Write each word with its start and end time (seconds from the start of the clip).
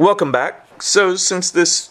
Welcome 0.00 0.32
back. 0.32 0.80
So, 0.80 1.14
since 1.14 1.50
this 1.50 1.90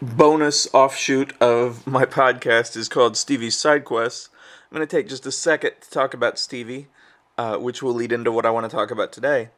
bonus 0.00 0.72
offshoot 0.72 1.36
of 1.40 1.84
my 1.84 2.04
podcast 2.04 2.76
is 2.76 2.88
called 2.88 3.16
Stevie's 3.16 3.58
Side 3.58 3.84
Quests, 3.84 4.28
I'm 4.70 4.76
going 4.76 4.86
to 4.86 4.96
take 4.96 5.08
just 5.08 5.26
a 5.26 5.32
second 5.32 5.72
to 5.80 5.90
talk 5.90 6.14
about 6.14 6.38
Stevie, 6.38 6.86
uh, 7.36 7.56
which 7.56 7.82
will 7.82 7.92
lead 7.92 8.12
into 8.12 8.30
what 8.30 8.46
I 8.46 8.50
want 8.50 8.70
to 8.70 8.76
talk 8.76 8.92
about 8.92 9.10
today. 9.10 9.48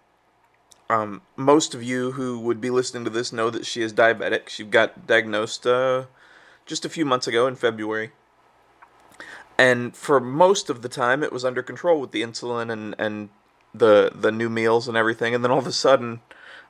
Um, 0.88 1.20
most 1.36 1.74
of 1.74 1.82
you 1.82 2.12
who 2.12 2.40
would 2.40 2.62
be 2.62 2.70
listening 2.70 3.04
to 3.04 3.10
this 3.10 3.30
know 3.30 3.50
that 3.50 3.66
she 3.66 3.82
is 3.82 3.92
diabetic. 3.92 4.48
She 4.48 4.64
got 4.64 5.06
diagnosed 5.06 5.66
uh, 5.66 6.04
just 6.64 6.86
a 6.86 6.88
few 6.88 7.04
months 7.04 7.26
ago 7.26 7.46
in 7.46 7.56
February. 7.56 8.12
And 9.58 9.94
for 9.94 10.18
most 10.18 10.70
of 10.70 10.80
the 10.80 10.88
time, 10.88 11.22
it 11.22 11.30
was 11.30 11.44
under 11.44 11.62
control 11.62 12.00
with 12.00 12.12
the 12.12 12.22
insulin 12.22 12.72
and, 12.72 12.94
and 12.98 13.28
the 13.74 14.12
the 14.14 14.32
new 14.32 14.48
meals 14.48 14.88
and 14.88 14.96
everything. 14.96 15.34
And 15.34 15.44
then 15.44 15.50
all 15.50 15.58
of 15.58 15.66
a 15.66 15.72
sudden, 15.72 16.22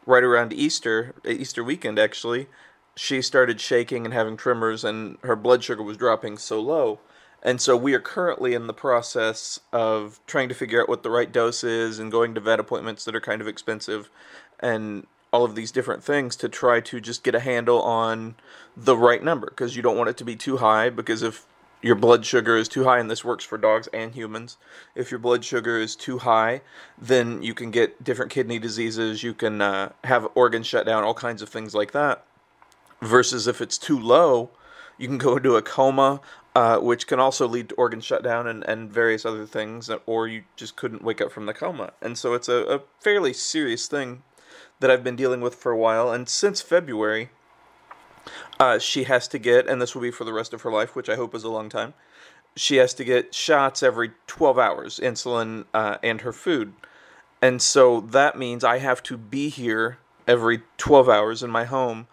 right 0.07 0.23
around 0.23 0.53
Easter, 0.53 1.15
uh, 1.27 1.31
Easter 1.31 1.63
weekend 1.63 1.99
actually, 1.99 2.49
she 2.97 3.23
started 3.23 3.61
shaking 3.61 4.05
and 4.05 4.13
having 4.13 4.37
tremors, 4.37 4.85
and 4.85 5.19
her 5.23 5.37
blood 5.37 5.63
sugar 5.65 5.83
was 5.83 5.97
dropping 5.97 6.39
so 6.39 6.61
low. 6.61 6.99
And 7.43 7.61
so 7.61 7.77
we 7.77 7.95
are 7.95 8.01
currently 8.01 8.53
in 8.53 8.67
the 8.67 8.75
process 8.75 9.61
of 9.73 10.21
trying 10.27 10.49
to 10.51 10.55
figure 10.55 10.83
out 10.83 10.89
what 10.89 11.03
the 11.03 11.11
right 11.11 11.33
dose 11.33 11.65
is 11.65 11.99
and 11.99 12.13
going 12.13 12.35
to 12.35 12.41
vet 12.41 12.61
appointments 12.61 13.05
that 13.05 13.17
are 13.17 13.21
kind 13.21 13.41
of 13.41 13.49
expensive 13.49 14.11
and 14.59 15.07
all 15.33 15.45
of 15.45 15.55
these 15.55 15.71
different 15.71 16.05
things 16.05 16.37
to 16.37 16.49
try 16.49 16.81
to 16.81 17.01
just 17.01 17.23
get 17.23 17.35
a 17.35 17.41
handle 17.41 17.81
on 17.81 18.35
the 18.77 18.97
right 18.97 19.23
number 19.23 19.47
because 19.49 19.77
you 19.77 19.83
don't 19.83 19.97
want 19.97 20.11
it 20.11 20.17
to 20.19 20.25
be 20.25 20.37
too 20.37 20.59
high 20.59 20.91
because 20.91 21.23
if 21.23 21.47
your 21.83 21.95
blood 21.95 22.27
sugar 22.27 22.57
is 22.57 22.69
too 22.69 22.85
high, 22.85 22.99
and 22.99 23.11
this 23.11 23.25
works 23.25 23.45
for 23.45 23.57
dogs 23.57 23.89
and 23.89 24.15
humans. 24.15 24.57
If 24.95 25.11
your 25.11 25.19
blood 25.21 25.45
sugar 25.45 25.79
is 25.79 25.97
too 25.97 26.19
high, 26.19 26.61
then 26.99 27.43
you 27.43 27.55
can 27.55 27.71
get 27.71 28.03
different 28.05 28.31
kidney 28.31 28.59
diseases, 28.59 29.23
you 29.23 29.35
can 29.35 29.61
uh, 29.61 29.93
have 30.05 30.29
shut 30.63 30.87
down, 30.87 31.05
all 31.05 31.15
kinds 31.15 31.43
of 31.43 31.49
things 31.49 31.75
like 31.75 31.93
that. 31.93 32.25
Versus 33.01 33.47
if 33.47 33.61
it's 33.61 33.79
too 33.79 33.99
low, 33.99 34.51
you 34.99 35.09
can 35.09 35.19
go 35.19 35.37
into 35.37 35.57
a 35.57 35.63
coma, 35.63 36.21
uh, 36.55 36.79
which 36.79 37.07
can 37.07 37.19
also 37.19 37.49
lead 37.49 37.71
to 37.71 37.75
organ 37.77 38.01
shutdown 38.01 38.47
and, 38.47 38.63
and 38.69 38.93
various 38.93 39.25
other 39.25 39.47
things, 39.47 39.91
or 40.05 40.29
you 40.29 40.43
just 40.57 40.77
couldn't 40.77 41.03
wake 41.03 41.23
up 41.23 41.33
from 41.33 41.47
the 41.47 41.55
coma. 41.55 41.93
And 42.03 42.19
so 42.19 42.35
it's 42.35 42.49
a, 42.49 42.65
a 42.65 42.83
fairly 42.99 43.33
serious 43.33 43.87
thing 43.87 44.23
that 44.81 44.91
I've 44.91 45.05
been 45.05 45.17
dealing 45.17 45.41
with 45.41 45.55
for 45.55 45.73
a 45.73 45.79
while. 45.79 46.13
And 46.13 46.29
since 46.29 46.61
February, 46.61 47.31
uh, 48.59 48.79
she 48.79 49.05
has 49.05 49.29
to 49.29 49.39
get, 49.39 49.67
and 49.67 49.81
this 49.81 49.95
will 49.95 50.03
be 50.03 50.11
for 50.11 50.25
the 50.25 50.33
rest 50.33 50.53
of 50.53 50.63
her 50.63 50.71
life, 50.71 50.95
which 50.95 51.09
I 51.09 51.17
hope 51.17 51.35
is 51.35 51.45
a 51.45 51.51
long 51.51 51.69
time. 51.69 51.95
She 52.57 52.77
has 52.77 52.95
to 52.95 53.05
get 53.05 53.35
shots 53.35 53.83
every 53.83 54.13
12 54.27 54.59
hours, 54.59 55.01
insulin 55.03 55.65
uh, 55.73 55.99
and 56.03 56.21
her 56.23 56.33
food. 56.33 56.73
And 57.41 57.63
so 57.63 58.01
that 58.01 58.37
means 58.37 58.65
I 58.65 58.79
have 58.79 59.03
to 59.05 59.17
be 59.17 59.49
here 59.49 59.99
every 60.27 60.63
12 60.77 61.09
hours 61.09 61.43
in 61.43 61.51
my 61.51 61.65
home. 61.65 62.07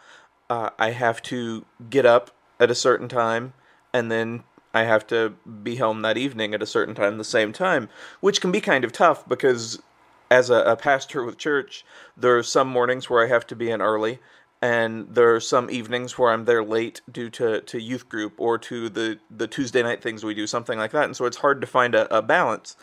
Uh, 0.50 0.70
I 0.80 0.92
have 0.92 1.22
to 1.24 1.66
get 1.90 2.06
up 2.06 2.32
at 2.60 2.72
a 2.72 2.76
certain 2.76 3.10
time, 3.10 3.54
and 3.94 4.12
then 4.12 4.44
I 4.74 4.84
have 4.84 5.06
to 5.08 5.34
be 5.64 5.78
home 5.78 6.02
that 6.04 6.18
evening 6.18 6.54
at 6.54 6.62
a 6.62 6.68
certain 6.68 6.96
time, 6.96 7.18
the 7.18 7.24
same 7.24 7.52
time, 7.52 7.90
which 8.20 8.40
can 8.40 8.52
be 8.52 8.62
kind 8.62 8.84
of 8.84 8.92
tough 8.92 9.28
because 9.28 9.82
as 10.30 10.50
a, 10.50 10.62
a 10.64 10.76
pastor 10.76 11.24
with 11.24 11.38
church, 11.38 11.86
there 12.16 12.38
are 12.38 12.44
some 12.44 12.68
mornings 12.68 13.10
where 13.10 13.26
I 13.26 13.28
have 13.28 13.48
to 13.48 13.56
be 13.56 13.70
in 13.70 13.82
early 13.82 14.20
and 14.62 15.08
there 15.14 15.36
are 15.36 15.40
some 15.40 15.70
evenings 15.70 16.18
where 16.18 16.32
I'm 16.32 16.46
there 16.46 16.64
late 16.64 17.02
due 17.12 17.30
to, 17.32 17.62
to 17.62 17.80
youth 17.80 18.10
group 18.10 18.34
or 18.38 18.58
to 18.58 18.90
the, 18.90 19.20
the 19.30 19.48
Tuesday 19.48 19.84
night 19.84 20.02
things 20.02 20.24
we 20.24 20.34
do, 20.34 20.48
something 20.48 20.80
like 20.80 20.92
that. 20.92 21.06
And 21.06 21.16
so 21.16 21.26
it's 21.26 21.38
hard 21.38 21.62
to 21.62 21.68
find 21.68 21.94
a, 21.94 22.14
a 22.16 22.22
balance. 22.22 22.76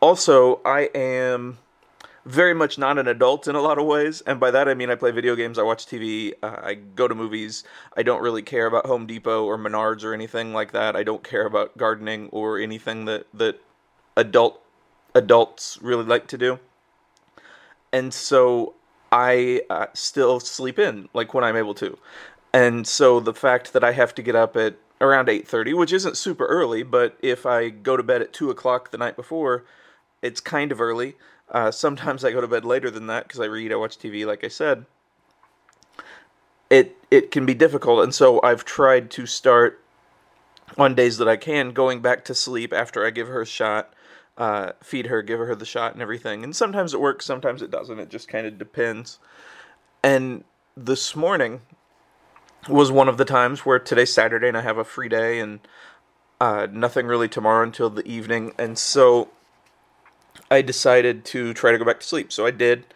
Also, 0.00 0.60
I 0.64 0.90
am 0.94 1.58
very 2.24 2.54
much 2.54 2.78
not 2.78 2.98
an 2.98 3.06
adult 3.06 3.46
in 3.46 3.54
a 3.54 3.60
lot 3.60 3.78
of 3.78 3.86
ways, 3.86 4.22
and 4.22 4.40
by 4.40 4.50
that 4.50 4.68
I 4.68 4.74
mean 4.74 4.90
I 4.90 4.94
play 4.94 5.10
video 5.10 5.36
games, 5.36 5.58
I 5.58 5.62
watch 5.62 5.86
TV, 5.86 6.32
uh, 6.42 6.56
I 6.62 6.74
go 6.74 7.06
to 7.06 7.14
movies. 7.14 7.64
I 7.96 8.02
don't 8.02 8.22
really 8.22 8.42
care 8.42 8.66
about 8.66 8.86
Home 8.86 9.06
Depot 9.06 9.44
or 9.44 9.58
Menards 9.58 10.04
or 10.04 10.14
anything 10.14 10.52
like 10.52 10.72
that. 10.72 10.96
I 10.96 11.02
don't 11.02 11.22
care 11.22 11.46
about 11.46 11.76
gardening 11.76 12.28
or 12.32 12.58
anything 12.58 13.04
that 13.04 13.26
that 13.34 13.60
adult 14.16 14.60
adults 15.14 15.78
really 15.82 16.04
like 16.04 16.26
to 16.28 16.38
do. 16.38 16.58
And 17.92 18.12
so 18.12 18.74
I 19.14 19.62
uh, 19.70 19.86
still 19.94 20.40
sleep 20.40 20.76
in 20.76 21.08
like 21.14 21.34
when 21.34 21.44
I'm 21.44 21.56
able 21.56 21.74
to. 21.74 21.96
And 22.52 22.84
so 22.84 23.20
the 23.20 23.32
fact 23.32 23.72
that 23.72 23.84
I 23.84 23.92
have 23.92 24.12
to 24.16 24.22
get 24.22 24.34
up 24.34 24.56
at 24.56 24.76
around 25.00 25.28
8.30 25.28 25.76
which 25.76 25.92
isn't 25.92 26.16
super 26.16 26.46
early 26.46 26.82
but 26.82 27.16
if 27.20 27.46
i 27.46 27.68
go 27.68 27.96
to 27.96 28.02
bed 28.02 28.22
at 28.22 28.32
2 28.32 28.48
o'clock 28.48 28.90
the 28.90 28.98
night 28.98 29.16
before 29.16 29.64
it's 30.22 30.40
kind 30.40 30.70
of 30.70 30.80
early 30.80 31.16
uh, 31.50 31.70
sometimes 31.70 32.24
i 32.24 32.32
go 32.32 32.40
to 32.40 32.48
bed 32.48 32.64
later 32.64 32.90
than 32.90 33.08
that 33.08 33.24
because 33.24 33.40
i 33.40 33.44
read 33.44 33.72
i 33.72 33.76
watch 33.76 33.98
tv 33.98 34.24
like 34.24 34.44
i 34.44 34.48
said 34.48 34.86
it 36.70 36.96
it 37.10 37.30
can 37.32 37.44
be 37.44 37.54
difficult 37.54 38.02
and 38.04 38.14
so 38.14 38.40
i've 38.42 38.64
tried 38.64 39.10
to 39.10 39.26
start 39.26 39.82
on 40.78 40.94
days 40.94 41.18
that 41.18 41.28
i 41.28 41.36
can 41.36 41.72
going 41.72 42.00
back 42.00 42.24
to 42.24 42.34
sleep 42.34 42.72
after 42.72 43.04
i 43.04 43.10
give 43.10 43.26
her 43.26 43.42
a 43.42 43.46
shot 43.46 43.92
uh, 44.36 44.72
feed 44.82 45.06
her, 45.06 45.22
give 45.22 45.38
her 45.38 45.54
the 45.54 45.64
shot 45.64 45.92
and 45.92 46.02
everything. 46.02 46.42
And 46.42 46.54
sometimes 46.54 46.94
it 46.94 47.00
works, 47.00 47.24
sometimes 47.24 47.62
it 47.62 47.70
doesn't. 47.70 47.98
It 47.98 48.08
just 48.08 48.28
kind 48.28 48.46
of 48.46 48.58
depends. 48.58 49.18
And 50.02 50.44
this 50.76 51.14
morning 51.14 51.62
was 52.68 52.90
one 52.90 53.08
of 53.08 53.16
the 53.16 53.24
times 53.24 53.60
where 53.60 53.78
today's 53.78 54.12
Saturday 54.12 54.48
and 54.48 54.56
I 54.56 54.62
have 54.62 54.78
a 54.78 54.84
free 54.84 55.08
day 55.08 55.38
and 55.38 55.60
uh, 56.40 56.66
nothing 56.70 57.06
really 57.06 57.28
tomorrow 57.28 57.62
until 57.62 57.90
the 57.90 58.06
evening. 58.06 58.52
And 58.58 58.78
so 58.78 59.28
I 60.50 60.62
decided 60.62 61.24
to 61.26 61.54
try 61.54 61.72
to 61.72 61.78
go 61.78 61.84
back 61.84 62.00
to 62.00 62.06
sleep. 62.06 62.32
So 62.32 62.46
I 62.46 62.50
did. 62.50 62.86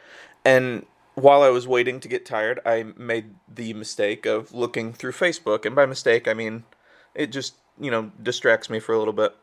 And 0.45 0.87
while 1.15 1.43
I 1.43 1.49
was 1.49 1.69
waiting 1.69 2.01
to 2.01 2.09
get 2.09 2.27
tired, 2.27 2.61
I 2.65 2.85
made 2.97 3.35
the 3.53 3.75
mistake 3.75 4.27
of 4.27 4.53
looking 4.53 4.93
through 4.93 5.13
Facebook. 5.13 5.65
And 5.65 5.77
by 5.77 5.87
mistake, 5.87 6.27
I 6.27 6.35
mean 6.35 6.65
it 7.15 7.33
just, 7.33 7.55
you 7.81 7.91
know, 7.91 8.11
distracts 8.23 8.69
me 8.69 8.81
for 8.81 8.93
a 8.93 8.99
little 8.99 9.13
bit 9.13 9.35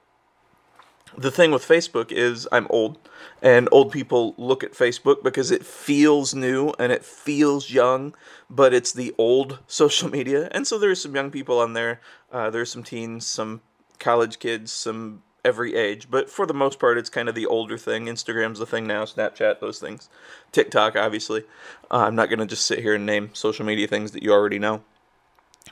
the 1.17 1.31
thing 1.31 1.51
with 1.51 1.65
Facebook 1.65 2.11
is 2.11 2.47
I'm 2.51 2.67
old, 2.69 2.97
and 3.41 3.69
old 3.71 3.91
people 3.91 4.33
look 4.37 4.63
at 4.63 4.73
Facebook 4.73 5.23
because 5.23 5.51
it 5.51 5.65
feels 5.65 6.33
new 6.33 6.73
and 6.79 6.91
it 6.91 7.03
feels 7.03 7.69
young, 7.69 8.15
but 8.49 8.73
it's 8.73 8.93
the 8.93 9.13
old 9.17 9.59
social 9.67 10.09
media. 10.09 10.49
And 10.51 10.67
so 10.67 10.77
there's 10.77 11.01
some 11.01 11.15
young 11.15 11.31
people 11.31 11.59
on 11.59 11.73
there. 11.73 12.01
Uh, 12.31 12.49
there's 12.49 12.71
some 12.71 12.83
teens, 12.83 13.25
some 13.25 13.61
college 13.99 14.39
kids, 14.39 14.71
some 14.71 15.23
every 15.43 15.75
age. 15.75 16.09
But 16.09 16.29
for 16.29 16.45
the 16.45 16.53
most 16.53 16.79
part, 16.79 16.97
it's 16.97 17.09
kind 17.09 17.29
of 17.29 17.35
the 17.35 17.45
older 17.45 17.77
thing. 17.77 18.05
Instagram's 18.05 18.59
the 18.59 18.65
thing 18.65 18.87
now, 18.87 19.05
Snapchat, 19.05 19.59
those 19.59 19.79
things. 19.79 20.09
TikTok, 20.51 20.95
obviously. 20.95 21.43
Uh, 21.91 22.05
I'm 22.07 22.15
not 22.15 22.29
going 22.29 22.39
to 22.39 22.45
just 22.45 22.65
sit 22.65 22.79
here 22.79 22.95
and 22.95 23.05
name 23.05 23.29
social 23.33 23.65
media 23.65 23.87
things 23.87 24.11
that 24.11 24.23
you 24.23 24.31
already 24.31 24.59
know. 24.59 24.83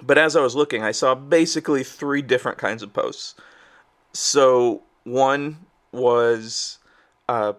But 0.01 0.17
as 0.17 0.35
I 0.35 0.41
was 0.41 0.55
looking, 0.55 0.83
I 0.83 0.91
saw 0.91 1.15
basically 1.15 1.83
three 1.83 2.21
different 2.21 2.57
kinds 2.57 2.83
of 2.83 2.93
posts. 2.93 3.35
So 4.13 4.83
one 5.03 5.65
was 5.91 6.79
uh, 7.29 7.53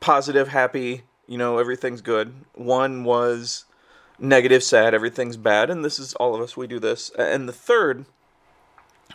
positive, 0.00 0.48
happy, 0.48 1.02
you 1.26 1.38
know, 1.38 1.58
everything's 1.58 2.00
good. 2.00 2.34
One 2.54 3.04
was 3.04 3.64
negative, 4.18 4.62
sad, 4.62 4.94
everything's 4.94 5.36
bad. 5.36 5.70
And 5.70 5.84
this 5.84 5.98
is 5.98 6.14
all 6.14 6.34
of 6.34 6.40
us, 6.40 6.56
we 6.56 6.66
do 6.66 6.80
this. 6.80 7.10
And 7.18 7.48
the 7.48 7.52
third 7.52 8.06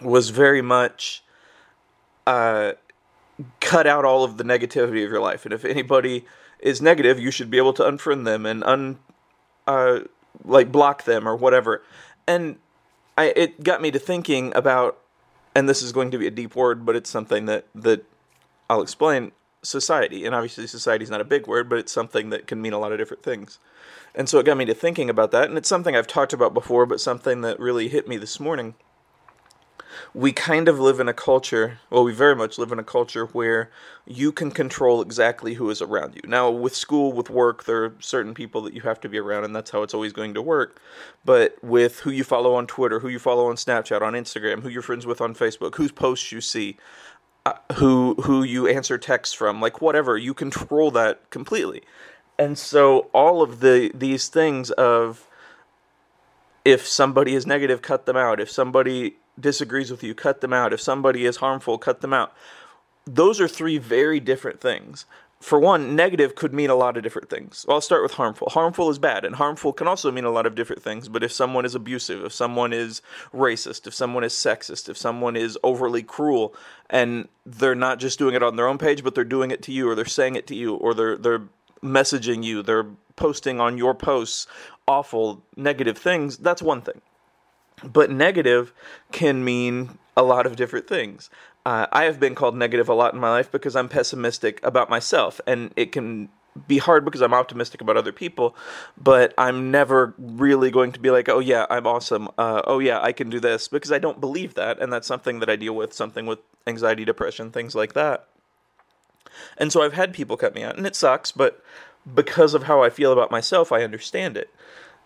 was 0.02 0.30
very 0.30 0.62
much 0.62 1.24
uh, 2.26 2.74
cut 3.60 3.88
out 3.88 4.06
all 4.06 4.24
of 4.24 4.38
the 4.38 4.44
negativity 4.44 5.04
of 5.04 5.12
your 5.12 5.22
life. 5.22 5.46
And 5.46 5.54
if 5.54 5.66
anybody 5.66 6.26
is 6.60 6.82
negative, 6.82 7.20
you 7.20 7.32
should 7.32 7.50
be 7.50 7.58
able 7.58 7.74
to 7.74 7.84
unfriend 7.84 8.26
them 8.26 8.46
and 8.46 8.64
un, 8.64 9.00
uh, 9.68 10.02
like 10.46 10.72
block 10.72 11.04
them 11.04 11.28
or 11.28 11.36
whatever. 11.36 11.84
And 12.28 12.58
I, 13.18 13.34
it 13.36 13.64
got 13.64 13.82
me 13.82 13.92
to 13.92 14.00
thinking 14.00 14.56
about 14.56 15.00
and 15.56 15.68
this 15.68 15.82
is 15.82 15.92
going 15.92 16.12
to 16.12 16.18
be 16.18 16.28
a 16.28 16.32
deep 16.32 16.56
word, 16.56 16.86
but 16.86 16.96
it's 16.96 17.10
something 17.10 17.46
that 17.46 17.68
that 17.76 18.06
I'll 18.70 18.82
explain. 18.82 19.32
Society, 19.66 20.26
and 20.26 20.36
obviously 20.36 20.68
society 20.68 21.04
is 21.04 21.10
not 21.10 21.22
a 21.22 21.24
big 21.24 21.48
word, 21.48 21.70
but 21.70 21.80
it's 21.80 21.92
something 21.92 22.32
that 22.32 22.48
can 22.48 22.62
mean 22.62 22.74
a 22.74 22.78
lot 22.80 22.92
of 22.92 22.98
different 22.98 23.24
things. 23.24 23.60
And 24.14 24.28
so 24.28 24.38
it 24.38 24.46
got 24.46 24.58
me 24.58 24.66
to 24.66 24.74
thinking 24.74 25.10
about 25.10 25.32
that, 25.32 25.48
and 25.48 25.58
it's 25.58 25.70
something 25.70 25.96
I've 25.96 26.06
talked 26.06 26.34
about 26.34 26.54
before, 26.54 26.86
but 26.86 27.00
something 27.00 27.40
that 27.42 27.62
really 27.62 27.88
hit 27.88 28.06
me 28.06 28.18
this 28.18 28.42
morning 28.42 28.76
we 30.14 30.32
kind 30.32 30.68
of 30.68 30.80
live 30.80 31.00
in 31.00 31.08
a 31.08 31.14
culture, 31.14 31.80
well, 31.90 32.04
we 32.04 32.14
very 32.14 32.36
much 32.36 32.58
live 32.58 32.72
in 32.72 32.80
a 32.80 32.84
culture 32.84 33.26
where 33.28 33.70
you 34.06 34.32
can 34.32 34.52
control 34.52 35.02
exactly 35.02 35.54
who 35.56 35.70
is 35.70 35.82
around 35.82 36.16
you. 36.16 36.22
Now, 36.28 36.50
with 36.50 36.76
school, 36.76 37.14
with 37.14 37.30
work, 37.30 37.64
there 37.66 37.84
are 37.86 37.96
certain 38.00 38.34
people 38.34 38.62
that 38.62 38.74
you 38.74 38.82
have 38.82 39.00
to 39.02 39.10
be 39.10 39.18
around, 39.18 39.46
and 39.46 39.56
that's 39.56 39.72
how 39.72 39.82
it's 39.84 39.94
always 39.94 40.14
going 40.14 40.34
to 40.34 40.42
work. 40.42 40.82
But 41.24 41.58
with 41.64 42.02
who 42.02 42.12
you 42.12 42.24
follow 42.24 42.56
on 42.56 42.68
Twitter, 42.68 43.00
who 43.00 43.10
you 43.10 43.20
follow 43.20 43.48
on 43.48 43.56
Snapchat, 43.56 44.02
on 44.02 44.14
Instagram, 44.14 44.62
who 44.62 44.70
you're 44.70 44.82
friends 44.82 45.06
with 45.06 45.22
on 45.22 45.34
Facebook, 45.34 45.76
whose 45.76 45.92
posts 45.92 46.32
you 46.32 46.42
see, 46.42 46.78
uh, 47.46 47.54
who 47.74 48.16
who 48.24 48.44
you 48.44 48.68
answer 48.68 48.98
texts 48.98 49.36
from, 49.36 49.62
like 49.62 49.82
whatever, 49.82 50.18
you 50.18 50.34
control 50.34 50.92
that 50.92 51.30
completely. 51.30 51.82
And 52.40 52.58
so 52.58 53.10
all 53.14 53.42
of 53.42 53.60
the 53.60 53.92
these 53.94 54.28
things 54.28 54.72
of 54.72 55.28
if 56.66 56.88
somebody 56.88 57.36
is 57.36 57.46
negative, 57.46 57.82
cut 57.82 58.06
them 58.06 58.16
out. 58.16 58.40
If 58.40 58.50
somebody 58.50 59.18
disagrees 59.40 59.92
with 59.92 60.04
you, 60.04 60.14
cut 60.14 60.42
them 60.42 60.54
out. 60.54 60.74
If 60.74 60.82
somebody 60.82 61.26
is 61.26 61.38
harmful, 61.38 61.78
cut 61.78 62.02
them 62.02 62.14
out. 62.14 62.34
Those 63.06 63.42
are 63.42 63.48
three 63.48 63.78
very 63.78 64.20
different 64.20 64.62
things. 64.62 65.06
for 65.44 65.60
one, 65.60 65.94
negative 65.94 66.36
could 66.36 66.54
mean 66.54 66.70
a 66.70 66.76
lot 66.76 66.96
of 66.96 67.04
different 67.04 67.30
things. 67.30 67.66
I'll 67.68 67.82
start 67.82 68.02
with 68.02 68.14
harmful. 68.14 68.48
Harmful 68.50 68.90
is 68.90 68.98
bad, 68.98 69.26
and 69.26 69.36
harmful 69.36 69.74
can 69.74 69.90
also 69.90 70.10
mean 70.10 70.24
a 70.24 70.32
lot 70.32 70.46
of 70.46 70.56
different 70.56 70.82
things. 70.82 71.10
But 71.10 71.22
if 71.22 71.34
someone 71.34 71.66
is 71.66 71.76
abusive, 71.76 72.24
if 72.24 72.32
someone 72.32 72.72
is 72.72 73.02
racist, 73.34 73.86
if 73.86 73.94
someone 73.94 74.24
is 74.24 74.32
sexist, 74.32 74.88
if 74.88 74.98
someone 74.98 75.36
is 75.36 75.58
overly 75.62 76.02
cruel, 76.02 76.56
and 76.90 77.28
they're 77.46 77.76
not 77.76 78.00
just 78.00 78.18
doing 78.18 78.36
it 78.36 78.42
on 78.42 78.56
their 78.56 78.70
own 78.70 78.78
page, 78.78 79.04
but 79.04 79.16
they're 79.16 79.26
doing 79.26 79.52
it 79.52 79.62
to 79.64 79.74
you, 79.74 79.90
or 79.90 79.96
they're 79.96 80.06
saying 80.06 80.38
it 80.38 80.48
to 80.48 80.56
you, 80.56 80.76
or 80.76 80.94
they're 80.94 81.18
they're 81.18 81.44
messaging 81.84 82.42
you, 82.46 82.64
they're 82.64 82.88
posting 83.18 83.60
on 83.60 83.78
your 83.78 83.94
posts 83.94 84.48
awful 84.88 85.44
negative 85.58 85.98
things, 85.98 86.38
that's 86.38 86.62
one 86.62 86.82
thing. 86.82 87.02
But 87.84 88.12
negative 88.12 88.74
can 89.12 89.44
mean 89.44 89.98
a 90.16 90.24
lot 90.24 90.46
of 90.46 90.56
different 90.56 90.88
things. 90.88 91.30
Uh, 91.66 91.88
I 91.92 92.04
have 92.04 92.20
been 92.20 92.36
called 92.36 92.56
negative 92.56 92.90
a 92.90 92.94
lot 92.94 93.14
in 93.14 93.20
my 93.20 93.30
life 93.30 93.52
because 93.52 93.76
I'm 93.76 93.90
pessimistic 93.90 94.60
about 94.64 94.90
myself, 94.90 95.40
and 95.48 95.74
it 95.76 95.92
can 95.92 96.30
be 96.68 96.78
hard 96.78 97.04
because 97.04 97.22
I'm 97.22 97.34
optimistic 97.34 97.82
about 97.82 97.98
other 97.98 98.12
people, 98.12 98.56
but 98.98 99.34
I'm 99.38 99.72
never 99.72 100.14
really 100.18 100.70
going 100.72 100.92
to 100.92 101.00
be 101.00 101.10
like, 101.10 101.30
oh 101.30 101.40
yeah, 101.40 101.66
I'm 101.70 101.88
awesome. 101.88 102.30
Uh, 102.38 102.62
oh 102.66 102.80
yeah, 102.80 103.02
I 103.02 103.12
can 103.12 103.30
do 103.30 103.40
this 103.40 103.68
because 103.68 103.92
I 103.92 104.00
don't 104.00 104.20
believe 104.20 104.54
that, 104.56 104.80
and 104.80 104.92
that's 104.92 105.08
something 105.08 105.40
that 105.40 105.50
I 105.50 105.56
deal 105.56 105.76
with, 105.76 105.94
something 105.94 106.26
with 106.26 106.40
anxiety, 106.68 107.06
depression, 107.06 107.50
things 107.52 107.76
like 107.76 107.94
that. 107.94 108.28
And 109.58 109.72
so 109.72 109.82
I've 109.82 109.94
had 109.94 110.14
people 110.14 110.38
cut 110.38 110.54
me 110.54 110.64
out, 110.64 110.78
and 110.78 110.86
it 110.86 110.96
sucks, 110.96 111.32
but 111.32 111.64
because 112.14 112.54
of 112.54 112.64
how 112.64 112.84
I 112.84 112.90
feel 112.90 113.12
about 113.12 113.32
myself, 113.32 113.72
I 113.72 113.84
understand 113.84 114.38
it. 114.38 114.54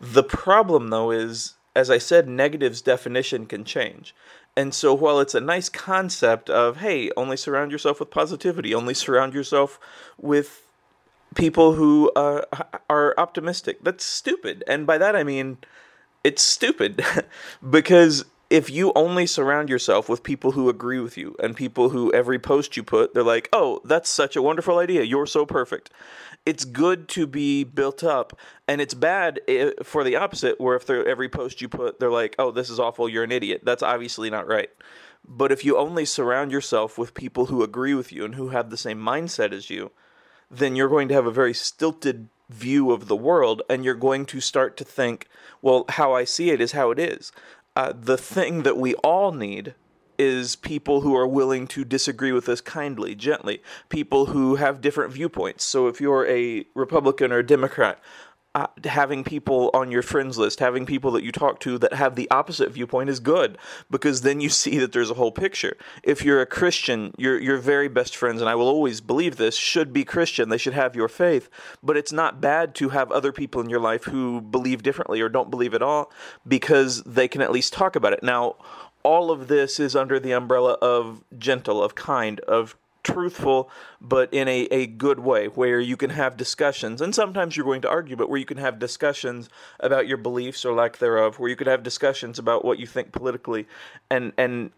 The 0.01 0.23
problem, 0.23 0.89
though, 0.89 1.11
is, 1.11 1.53
as 1.77 1.91
I 1.91 2.00
said, 2.00 2.27
negative's 2.27 2.81
definition 2.81 3.45
can 3.45 3.63
change. 3.63 4.15
And 4.56 4.74
so 4.74 4.95
while 4.95 5.19
it's 5.19 5.35
a 5.35 5.39
nice 5.39 5.69
concept 5.69 6.50
of, 6.50 6.77
hey, 6.77 7.12
only 7.15 7.38
surround 7.38 7.71
yourself 7.71 8.00
with 8.00 8.09
positivity, 8.09 8.74
only 8.74 8.95
surround 8.95 9.35
yourself 9.35 9.79
with 10.18 10.63
people 11.35 11.74
who 11.74 12.12
uh, 12.15 12.41
are 12.89 13.13
optimistic, 13.19 13.83
that's 13.83 14.03
stupid. 14.03 14.63
And 14.65 14.88
by 14.88 14.97
that 14.97 15.15
I 15.15 15.24
mean, 15.24 15.59
it's 16.24 16.41
stupid 16.41 17.06
because 17.69 18.25
if 18.49 18.69
you 18.69 18.94
only 18.95 19.25
surround 19.25 19.69
yourself 19.69 20.07
with 20.07 20.23
people 20.23 20.51
who 20.51 20.69
agree 20.69 20.99
with 20.99 21.17
you 21.17 21.35
and 21.41 21.55
people 21.55 21.89
who 21.89 22.13
every 22.13 22.39
post 22.39 22.77
you 22.77 22.83
put, 22.83 23.13
they're 23.13 23.23
like, 23.23 23.49
oh, 23.51 23.81
that's 23.83 24.09
such 24.09 24.35
a 24.35 24.41
wonderful 24.41 24.79
idea. 24.79 25.03
You're 25.03 25.25
so 25.25 25.45
perfect. 25.45 25.89
It's 26.45 26.63
good 26.63 27.09
to 27.09 27.27
be 27.27 27.65
built 27.65 28.03
up 28.03 28.38
and 28.67 28.79
it's 28.79 28.94
bad 28.94 29.41
eh, 29.49 29.71
for 29.83 30.05
the 30.05 30.15
opposite 30.15 30.61
where 30.61 30.77
if 30.77 30.89
every 30.89 31.27
post 31.27 31.61
you 31.61 31.67
put 31.67 31.99
they're 31.99 32.09
like 32.09 32.35
oh 32.39 32.51
this 32.51 32.69
is 32.69 32.79
awful. 32.79 33.09
You're 33.09 33.25
an 33.25 33.33
idiot. 33.33 33.61
That's 33.65 33.83
obviously 33.83 34.29
not 34.29 34.47
right. 34.47 34.69
But 35.27 35.51
if 35.51 35.65
you 35.65 35.77
only 35.77 36.05
surround 36.05 36.53
yourself 36.53 36.97
with 36.97 37.13
people 37.13 37.47
who 37.47 37.63
agree 37.63 37.93
with 37.93 38.13
you 38.13 38.23
and 38.23 38.35
who 38.35 38.50
have 38.50 38.69
the 38.69 38.77
same 38.77 39.00
mindset 39.00 39.51
as 39.51 39.69
you 39.69 39.91
then 40.50 40.75
you're 40.75 40.89
going 40.89 41.09
to 41.09 41.13
have 41.13 41.25
a 41.25 41.31
very 41.31 41.53
stilted 41.53 42.29
view 42.50 42.91
of 42.91 43.07
the 43.07 43.15
world 43.15 43.61
and 43.69 43.83
you're 43.83 43.93
going 43.93 44.25
to 44.25 44.39
start 44.39 44.77
to 44.77 44.85
think 44.85 45.27
well 45.61 45.83
how 45.89 46.13
i 46.13 46.23
see 46.23 46.50
it 46.50 46.61
is 46.61 46.71
how 46.71 46.91
it 46.91 47.00
is 47.00 47.31
uh, 47.77 47.94
the 47.94 48.18
thing 48.18 48.63
that 48.63 48.75
we 48.75 48.95
all 48.95 49.31
need 49.31 49.75
is 50.18 50.56
people 50.56 51.01
who 51.01 51.15
are 51.15 51.27
willing 51.27 51.68
to 51.68 51.85
disagree 51.85 52.31
with 52.31 52.50
us 52.50 52.59
kindly, 52.59 53.13
gently, 53.13 53.62
people 53.88 54.25
who 54.25 54.56
have 54.56 54.81
different 54.81 55.13
viewpoints. 55.13 55.63
So 55.63 55.85
if 55.85 56.01
you're 56.01 56.25
a 56.25 56.65
Republican 56.74 57.31
or 57.31 57.38
a 57.38 57.45
Democrat, 57.45 58.00
uh, 58.55 58.67
having 58.85 59.23
people 59.23 59.69
on 59.73 59.91
your 59.91 60.01
friends 60.01 60.38
list, 60.38 60.59
having 60.59 60.85
people 60.85 61.11
that 61.11 61.23
you 61.23 61.31
talk 61.31 61.59
to 61.59 61.77
that 61.77 61.94
have 61.94 62.15
the 62.15 62.29
opposite 62.31 62.71
viewpoint 62.71 63.09
is 63.09 63.19
good 63.19 63.57
because 63.91 64.21
then 64.21 64.41
you 64.41 64.49
see 64.61 64.77
that 64.79 64.91
there's 64.91 65.11
a 65.11 65.15
whole 65.15 65.31
picture. 65.31 65.77
If 66.03 66.23
you're 66.23 66.41
a 66.41 66.45
Christian, 66.45 67.13
your 67.17 67.39
your 67.39 67.57
very 67.57 67.88
best 67.88 68.15
friends, 68.15 68.41
and 68.41 68.49
I 68.49 68.55
will 68.55 68.67
always 68.67 69.01
believe 69.01 69.38
this, 69.38 69.55
should 69.55 69.94
be 69.94 70.03
Christian. 70.03 70.49
They 70.49 70.57
should 70.57 70.73
have 70.73 70.95
your 70.95 71.07
faith, 71.07 71.49
but 71.83 71.97
it's 71.97 72.11
not 72.11 72.41
bad 72.41 72.73
to 72.75 72.89
have 72.89 73.11
other 73.11 73.31
people 73.31 73.61
in 73.61 73.69
your 73.69 73.79
life 73.79 74.05
who 74.05 74.41
believe 74.41 74.83
differently 74.83 75.21
or 75.21 75.29
don't 75.29 75.51
believe 75.51 75.73
at 75.73 75.81
all 75.81 76.11
because 76.47 77.03
they 77.03 77.27
can 77.27 77.41
at 77.41 77.51
least 77.51 77.73
talk 77.73 77.95
about 77.95 78.13
it. 78.13 78.23
Now, 78.23 78.55
all 79.03 79.31
of 79.31 79.47
this 79.47 79.79
is 79.79 79.95
under 79.95 80.19
the 80.19 80.31
umbrella 80.31 80.73
of 80.81 81.23
gentle, 81.38 81.83
of 81.83 81.95
kind, 81.95 82.39
of 82.41 82.75
truthful, 83.13 83.69
but 84.01 84.33
in 84.33 84.48
a, 84.48 84.68
a 84.71 84.86
good 84.88 85.19
way, 85.19 85.48
where 85.48 85.80
you 85.80 85.98
can 85.98 86.09
have 86.09 86.36
discussions. 86.38 87.01
And 87.01 87.15
sometimes 87.15 87.56
you're 87.56 87.65
going 87.65 87.81
to 87.81 87.89
argue, 87.89 88.15
but 88.15 88.30
where 88.30 88.39
you 88.39 88.45
can 88.45 88.57
have 88.57 88.80
discussions 88.80 89.50
about 89.80 90.07
your 90.07 90.18
beliefs 90.18 90.65
or 90.65 90.74
lack 90.74 90.98
thereof, 90.98 91.39
where 91.39 91.50
you 91.50 91.56
could 91.56 91.68
have 91.68 91.83
discussions 91.83 92.38
about 92.39 92.65
what 92.65 92.80
you 92.80 92.88
think 92.88 93.12
politically 93.12 93.68
and, 94.09 94.33
and 94.38 94.71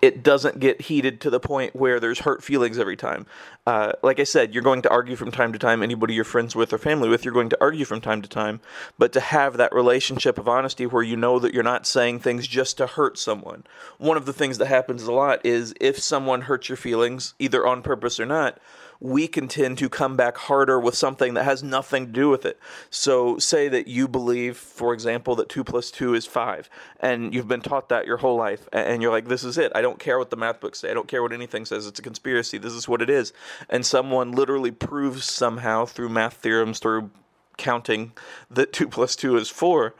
it 0.00 0.22
doesn't 0.22 0.60
get 0.60 0.82
heated 0.82 1.20
to 1.22 1.30
the 1.30 1.40
point 1.40 1.74
where 1.74 1.98
there's 1.98 2.20
hurt 2.20 2.44
feelings 2.44 2.78
every 2.78 2.96
time. 2.96 3.26
Uh, 3.66 3.92
like 4.02 4.20
I 4.20 4.24
said, 4.24 4.54
you're 4.54 4.62
going 4.62 4.82
to 4.82 4.90
argue 4.90 5.16
from 5.16 5.30
time 5.30 5.52
to 5.52 5.58
time. 5.58 5.82
Anybody 5.82 6.14
you're 6.14 6.24
friends 6.24 6.54
with 6.54 6.72
or 6.72 6.78
family 6.78 7.08
with, 7.08 7.24
you're 7.24 7.34
going 7.34 7.50
to 7.50 7.58
argue 7.60 7.84
from 7.84 8.00
time 8.00 8.22
to 8.22 8.28
time. 8.28 8.60
But 8.96 9.12
to 9.12 9.20
have 9.20 9.56
that 9.56 9.74
relationship 9.74 10.38
of 10.38 10.48
honesty 10.48 10.86
where 10.86 11.02
you 11.02 11.16
know 11.16 11.38
that 11.40 11.52
you're 11.52 11.62
not 11.62 11.86
saying 11.86 12.20
things 12.20 12.46
just 12.46 12.76
to 12.78 12.86
hurt 12.86 13.18
someone. 13.18 13.64
One 13.98 14.16
of 14.16 14.26
the 14.26 14.32
things 14.32 14.58
that 14.58 14.66
happens 14.66 15.02
a 15.02 15.12
lot 15.12 15.44
is 15.44 15.74
if 15.80 15.98
someone 15.98 16.42
hurts 16.42 16.68
your 16.68 16.76
feelings, 16.76 17.34
either 17.38 17.66
on 17.66 17.82
purpose 17.82 18.20
or 18.20 18.26
not, 18.26 18.58
we 19.00 19.28
can 19.28 19.46
tend 19.46 19.78
to 19.78 19.88
come 19.88 20.16
back 20.16 20.36
harder 20.36 20.78
with 20.80 20.94
something 20.94 21.34
that 21.34 21.44
has 21.44 21.62
nothing 21.62 22.06
to 22.06 22.12
do 22.12 22.28
with 22.28 22.44
it. 22.44 22.58
So, 22.90 23.38
say 23.38 23.68
that 23.68 23.86
you 23.86 24.08
believe, 24.08 24.56
for 24.56 24.92
example, 24.92 25.36
that 25.36 25.48
2 25.48 25.62
plus 25.62 25.90
2 25.90 26.14
is 26.14 26.26
5, 26.26 26.68
and 27.00 27.32
you've 27.32 27.48
been 27.48 27.60
taught 27.60 27.88
that 27.90 28.06
your 28.06 28.16
whole 28.16 28.36
life, 28.36 28.68
and 28.72 29.00
you're 29.02 29.12
like, 29.12 29.28
this 29.28 29.44
is 29.44 29.58
it. 29.58 29.70
I 29.74 29.82
don't 29.82 29.98
care 29.98 30.18
what 30.18 30.30
the 30.30 30.36
math 30.36 30.60
books 30.60 30.80
say. 30.80 30.90
I 30.90 30.94
don't 30.94 31.08
care 31.08 31.22
what 31.22 31.32
anything 31.32 31.64
says. 31.64 31.86
It's 31.86 31.98
a 31.98 32.02
conspiracy. 32.02 32.58
This 32.58 32.72
is 32.72 32.88
what 32.88 33.02
it 33.02 33.10
is. 33.10 33.32
And 33.68 33.86
someone 33.86 34.32
literally 34.32 34.72
proves 34.72 35.24
somehow 35.24 35.84
through 35.84 36.08
math 36.08 36.34
theorems, 36.34 36.78
through 36.78 37.10
counting, 37.56 38.12
that 38.50 38.72
2 38.72 38.88
plus 38.88 39.14
2 39.14 39.36
is 39.36 39.48
4. 39.48 39.94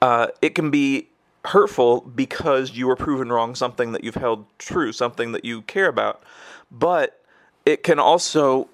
Uh, 0.00 0.28
it 0.40 0.54
can 0.54 0.70
be 0.70 1.08
hurtful 1.46 2.02
because 2.02 2.72
you 2.72 2.86
were 2.86 2.96
proven 2.96 3.30
wrong 3.30 3.54
something 3.54 3.92
that 3.92 4.04
you've 4.04 4.14
held 4.14 4.46
true, 4.58 4.92
something 4.92 5.32
that 5.32 5.44
you 5.44 5.62
care 5.62 5.88
about. 5.88 6.22
But 6.70 7.19
it 7.64 7.82
can 7.82 7.98
also 7.98 8.68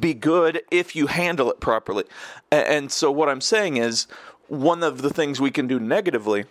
be 0.00 0.14
good 0.14 0.62
if 0.70 0.94
you 0.96 1.06
handle 1.06 1.50
it 1.50 1.60
properly. 1.60 2.04
And 2.50 2.90
so, 2.90 3.10
what 3.10 3.28
I'm 3.28 3.40
saying 3.40 3.76
is, 3.76 4.06
one 4.48 4.82
of 4.82 5.02
the 5.02 5.10
things 5.10 5.40
we 5.40 5.50
can 5.50 5.66
do 5.66 5.80
negatively 5.80 6.44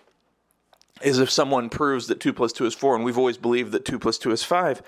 is 1.01 1.19
if 1.19 1.29
someone 1.29 1.69
proves 1.69 2.07
that 2.07 2.19
2 2.19 2.33
plus 2.33 2.53
2 2.53 2.65
is 2.65 2.75
4, 2.75 2.95
and 2.95 3.05
we've 3.05 3.17
always 3.17 3.37
believed 3.37 3.71
that 3.71 3.85
2 3.85 3.99
plus 3.99 4.17
2 4.17 4.31
is 4.31 4.43
5, 4.43 4.81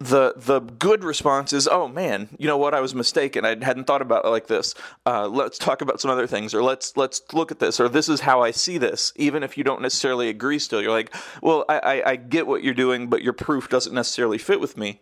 the 0.00 0.34
the 0.36 0.60
good 0.60 1.04
response 1.04 1.52
is, 1.52 1.68
oh 1.68 1.86
man, 1.88 2.28
you 2.38 2.46
know 2.46 2.58
what? 2.58 2.74
I 2.74 2.80
was 2.80 2.94
mistaken. 2.94 3.44
I 3.44 3.50
hadn't 3.64 3.86
thought 3.86 4.02
about 4.02 4.24
it 4.24 4.28
like 4.28 4.48
this. 4.48 4.74
Uh, 5.06 5.28
let's 5.28 5.56
talk 5.56 5.80
about 5.80 6.00
some 6.00 6.10
other 6.10 6.26
things, 6.26 6.52
or 6.52 6.62
let's 6.62 6.96
let's 6.96 7.22
look 7.32 7.50
at 7.52 7.60
this, 7.60 7.78
or 7.78 7.88
this 7.88 8.08
is 8.08 8.20
how 8.20 8.42
I 8.42 8.50
see 8.50 8.76
this. 8.76 9.12
Even 9.16 9.42
if 9.42 9.56
you 9.56 9.64
don't 9.64 9.80
necessarily 9.80 10.28
agree, 10.28 10.58
still, 10.58 10.82
you're 10.82 10.90
like, 10.90 11.14
well, 11.42 11.64
I, 11.68 11.78
I, 11.78 12.10
I 12.10 12.16
get 12.16 12.46
what 12.46 12.64
you're 12.64 12.74
doing, 12.74 13.06
but 13.06 13.22
your 13.22 13.32
proof 13.32 13.68
doesn't 13.68 13.94
necessarily 13.94 14.38
fit 14.38 14.60
with 14.60 14.76
me. 14.76 15.00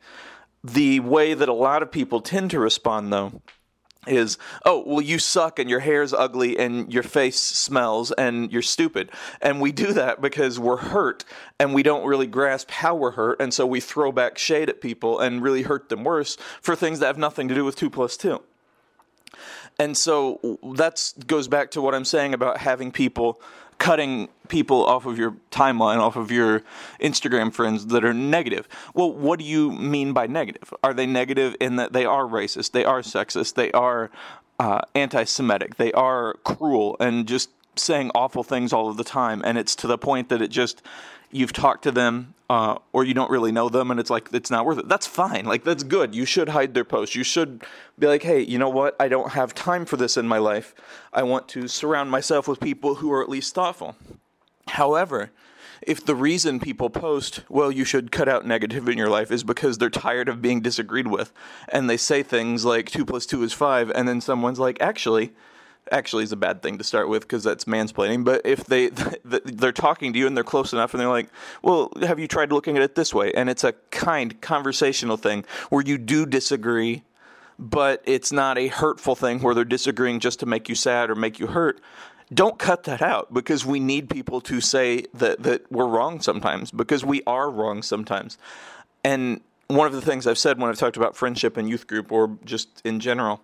The 0.64 1.00
way 1.00 1.34
that 1.34 1.48
a 1.48 1.54
lot 1.54 1.82
of 1.82 1.90
people 1.90 2.20
tend 2.20 2.50
to 2.52 2.60
respond, 2.60 3.12
though, 3.12 3.42
is 4.06 4.36
oh 4.64 4.82
well 4.84 5.00
you 5.00 5.16
suck 5.18 5.60
and 5.60 5.70
your 5.70 5.78
hair's 5.78 6.12
ugly 6.12 6.58
and 6.58 6.92
your 6.92 7.04
face 7.04 7.40
smells 7.40 8.10
and 8.12 8.52
you're 8.52 8.62
stupid. 8.62 9.10
And 9.40 9.60
we 9.60 9.70
do 9.70 9.92
that 9.92 10.20
because 10.20 10.58
we're 10.58 10.78
hurt 10.78 11.24
and 11.60 11.72
we 11.72 11.82
don't 11.82 12.04
really 12.04 12.26
grasp 12.26 12.70
how 12.70 12.94
we're 12.94 13.12
hurt. 13.12 13.40
And 13.40 13.54
so 13.54 13.64
we 13.64 13.80
throw 13.80 14.10
back 14.10 14.38
shade 14.38 14.68
at 14.68 14.80
people 14.80 15.20
and 15.20 15.42
really 15.42 15.62
hurt 15.62 15.88
them 15.88 16.02
worse 16.02 16.36
for 16.60 16.74
things 16.74 16.98
that 16.98 17.06
have 17.06 17.18
nothing 17.18 17.48
to 17.48 17.54
do 17.54 17.64
with 17.64 17.76
2 17.76 17.90
plus 17.90 18.16
2 18.16 18.42
and 19.78 19.96
so 19.96 20.58
that 20.74 21.12
goes 21.26 21.48
back 21.48 21.70
to 21.70 21.80
what 21.80 21.94
i'm 21.94 22.04
saying 22.04 22.34
about 22.34 22.58
having 22.58 22.90
people 22.90 23.40
cutting 23.82 24.28
people 24.46 24.86
off 24.86 25.06
of 25.06 25.18
your 25.18 25.34
timeline, 25.50 25.98
off 25.98 26.14
of 26.14 26.30
your 26.30 26.62
Instagram 27.00 27.52
friends 27.52 27.86
that 27.86 28.04
are 28.04 28.14
negative. 28.14 28.68
Well, 28.94 29.12
what 29.12 29.40
do 29.40 29.44
you 29.44 29.72
mean 29.72 30.12
by 30.12 30.28
negative? 30.28 30.72
Are 30.84 30.94
they 30.94 31.04
negative 31.04 31.56
in 31.58 31.74
that 31.76 31.92
they 31.92 32.04
are 32.04 32.22
racist, 32.22 32.70
they 32.70 32.84
are 32.84 33.00
sexist, 33.00 33.54
they 33.54 33.72
are 33.72 34.12
uh, 34.60 34.82
anti 34.94 35.24
Semitic, 35.24 35.78
they 35.78 35.90
are 35.94 36.34
cruel, 36.44 36.96
and 37.00 37.26
just 37.26 37.50
saying 37.76 38.10
awful 38.14 38.42
things 38.42 38.72
all 38.72 38.88
of 38.88 38.96
the 38.96 39.04
time? 39.04 39.42
And 39.44 39.58
it's 39.58 39.74
to 39.76 39.86
the 39.86 39.98
point 39.98 40.28
that 40.28 40.42
it 40.42 40.48
just 40.48 40.82
you've 41.30 41.52
talked 41.52 41.82
to 41.84 41.90
them 41.90 42.34
uh, 42.50 42.76
or 42.92 43.04
you 43.04 43.14
don't 43.14 43.30
really 43.30 43.52
know 43.52 43.68
them 43.68 43.90
and 43.90 43.98
it's 43.98 44.10
like 44.10 44.28
it's 44.32 44.50
not 44.50 44.66
worth 44.66 44.78
it. 44.78 44.88
That's 44.88 45.06
fine. 45.06 45.46
Like 45.46 45.64
that's 45.64 45.82
good. 45.82 46.14
You 46.14 46.24
should 46.24 46.50
hide 46.50 46.74
their 46.74 46.84
posts. 46.84 47.14
You 47.14 47.24
should 47.24 47.64
be 47.98 48.06
like 48.06 48.22
hey 48.22 48.40
you 48.40 48.58
know 48.58 48.68
what? 48.68 48.94
I 49.00 49.08
don't 49.08 49.32
have 49.32 49.54
time 49.54 49.84
for 49.84 49.96
this 49.96 50.16
in 50.16 50.28
my 50.28 50.38
life. 50.38 50.74
I 51.12 51.22
want 51.22 51.48
to 51.48 51.68
surround 51.68 52.10
myself 52.10 52.46
with 52.46 52.60
people 52.60 52.96
who 52.96 53.10
are 53.12 53.22
at 53.22 53.28
least 53.28 53.54
thoughtful. 53.54 53.96
However 54.68 55.30
if 55.82 56.04
the 56.04 56.14
reason 56.14 56.60
people 56.60 56.90
post, 56.90 57.42
well, 57.48 57.72
you 57.72 57.84
should 57.84 58.12
cut 58.12 58.28
out 58.28 58.46
negative 58.46 58.88
in 58.88 58.96
your 58.96 59.08
life 59.08 59.30
is 59.30 59.42
because 59.42 59.78
they're 59.78 59.90
tired 59.90 60.28
of 60.28 60.40
being 60.40 60.60
disagreed 60.60 61.08
with, 61.08 61.32
and 61.68 61.90
they 61.90 61.96
say 61.96 62.22
things 62.22 62.64
like 62.64 62.88
2 62.90 63.04
plus 63.04 63.26
2 63.26 63.42
is 63.42 63.52
5, 63.52 63.90
and 63.90 64.08
then 64.08 64.20
someone's 64.20 64.60
like, 64.60 64.80
actually, 64.80 65.32
actually 65.90 66.22
is 66.24 66.32
a 66.32 66.36
bad 66.36 66.62
thing 66.62 66.78
to 66.78 66.84
start 66.84 67.08
with 67.08 67.22
because 67.22 67.42
that's 67.42 67.64
mansplaining. 67.64 68.24
But 68.24 68.42
if 68.44 68.64
they 68.64 68.88
they're 69.24 69.72
talking 69.72 70.12
to 70.12 70.18
you 70.18 70.26
and 70.26 70.36
they're 70.36 70.44
close 70.44 70.72
enough 70.72 70.94
and 70.94 71.00
they're 71.00 71.08
like, 71.08 71.28
"Well, 71.62 71.90
have 72.02 72.18
you 72.18 72.28
tried 72.28 72.52
looking 72.52 72.76
at 72.76 72.82
it 72.82 72.94
this 72.94 73.12
way?" 73.12 73.32
and 73.32 73.50
it's 73.50 73.64
a 73.64 73.72
kind 73.90 74.40
conversational 74.40 75.16
thing 75.16 75.44
where 75.70 75.82
you 75.82 75.98
do 75.98 76.26
disagree, 76.26 77.02
but 77.58 78.02
it's 78.04 78.32
not 78.32 78.58
a 78.58 78.68
hurtful 78.68 79.14
thing 79.14 79.40
where 79.40 79.54
they're 79.54 79.64
disagreeing 79.64 80.20
just 80.20 80.40
to 80.40 80.46
make 80.46 80.68
you 80.68 80.74
sad 80.74 81.10
or 81.10 81.14
make 81.14 81.38
you 81.38 81.48
hurt. 81.48 81.80
Don't 82.32 82.58
cut 82.58 82.84
that 82.84 83.02
out 83.02 83.34
because 83.34 83.66
we 83.66 83.78
need 83.78 84.08
people 84.08 84.40
to 84.42 84.60
say 84.60 85.04
that 85.12 85.42
that 85.42 85.70
we're 85.70 85.86
wrong 85.86 86.20
sometimes 86.20 86.70
because 86.70 87.04
we 87.04 87.22
are 87.26 87.50
wrong 87.50 87.82
sometimes. 87.82 88.38
And 89.04 89.40
one 89.66 89.86
of 89.86 89.92
the 89.92 90.00
things 90.02 90.26
I've 90.26 90.38
said 90.38 90.58
when 90.58 90.70
I've 90.70 90.78
talked 90.78 90.96
about 90.96 91.16
friendship 91.16 91.56
and 91.56 91.68
youth 91.68 91.86
group 91.86 92.12
or 92.12 92.36
just 92.44 92.80
in 92.84 93.00
general 93.00 93.40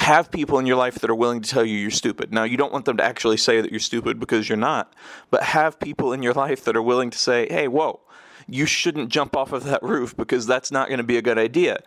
have 0.00 0.30
people 0.30 0.58
in 0.58 0.64
your 0.64 0.76
life 0.76 0.94
that 1.00 1.10
are 1.10 1.14
willing 1.14 1.42
to 1.42 1.48
tell 1.48 1.62
you 1.62 1.76
you're 1.76 1.90
stupid. 1.90 2.32
Now, 2.32 2.44
you 2.44 2.56
don't 2.56 2.72
want 2.72 2.86
them 2.86 2.96
to 2.96 3.04
actually 3.04 3.36
say 3.36 3.60
that 3.60 3.70
you're 3.70 3.78
stupid 3.78 4.18
because 4.18 4.48
you're 4.48 4.56
not, 4.56 4.94
but 5.30 5.42
have 5.42 5.78
people 5.78 6.14
in 6.14 6.22
your 6.22 6.32
life 6.32 6.64
that 6.64 6.74
are 6.74 6.82
willing 6.82 7.10
to 7.10 7.18
say, 7.18 7.46
hey, 7.50 7.68
whoa, 7.68 8.00
you 8.48 8.64
shouldn't 8.64 9.10
jump 9.10 9.36
off 9.36 9.52
of 9.52 9.64
that 9.64 9.82
roof 9.82 10.16
because 10.16 10.46
that's 10.46 10.72
not 10.72 10.88
going 10.88 10.98
to 10.98 11.04
be 11.04 11.18
a 11.18 11.22
good 11.22 11.36
idea. 11.36 11.82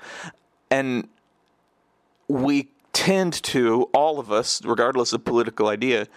And 0.70 1.08
we 2.28 2.70
tend 2.94 3.34
to, 3.44 3.90
all 3.96 4.20
of 4.20 4.32
us, 4.32 4.64
regardless 4.64 5.12
of 5.12 5.26
political 5.26 5.68
idea, 5.68 6.08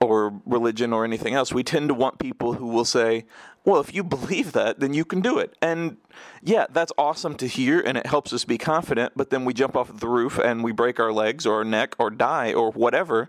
or 0.00 0.40
religion 0.46 0.92
or 0.92 1.04
anything 1.04 1.34
else. 1.34 1.52
We 1.52 1.62
tend 1.62 1.88
to 1.88 1.94
want 1.94 2.18
people 2.18 2.54
who 2.54 2.66
will 2.66 2.84
say, 2.84 3.24
well, 3.66 3.80
if 3.80 3.92
you 3.92 4.04
believe 4.04 4.52
that, 4.52 4.78
then 4.78 4.94
you 4.94 5.04
can 5.04 5.20
do 5.20 5.38
it. 5.38 5.56
And 5.60 5.96
yeah, 6.40 6.66
that's 6.70 6.92
awesome 6.96 7.34
to 7.34 7.48
hear 7.48 7.80
and 7.80 7.98
it 7.98 8.06
helps 8.06 8.32
us 8.32 8.44
be 8.44 8.58
confident, 8.58 9.14
but 9.16 9.30
then 9.30 9.44
we 9.44 9.52
jump 9.52 9.76
off 9.76 9.98
the 9.98 10.08
roof 10.08 10.38
and 10.38 10.62
we 10.62 10.70
break 10.70 11.00
our 11.00 11.12
legs 11.12 11.44
or 11.44 11.56
our 11.56 11.64
neck 11.64 11.96
or 11.98 12.08
die 12.08 12.54
or 12.54 12.70
whatever. 12.70 13.26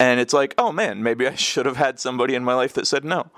And 0.00 0.18
it's 0.18 0.34
like, 0.34 0.54
oh 0.58 0.72
man, 0.72 1.04
maybe 1.04 1.26
I 1.26 1.34
should 1.36 1.66
have 1.66 1.76
had 1.76 2.00
somebody 2.00 2.34
in 2.34 2.42
my 2.42 2.54
life 2.54 2.72
that 2.74 2.86
said 2.88 3.04
no. 3.04 3.30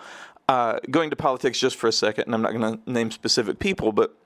Uh, 0.48 0.78
going 0.90 1.10
to 1.10 1.16
politics 1.16 1.60
just 1.60 1.76
for 1.76 1.86
a 1.86 1.92
second, 1.92 2.24
and 2.24 2.34
I'm 2.34 2.42
not 2.42 2.52
going 2.52 2.78
to 2.78 2.90
name 2.90 3.10
specific 3.10 3.58
people, 3.58 3.92
but 3.92 4.16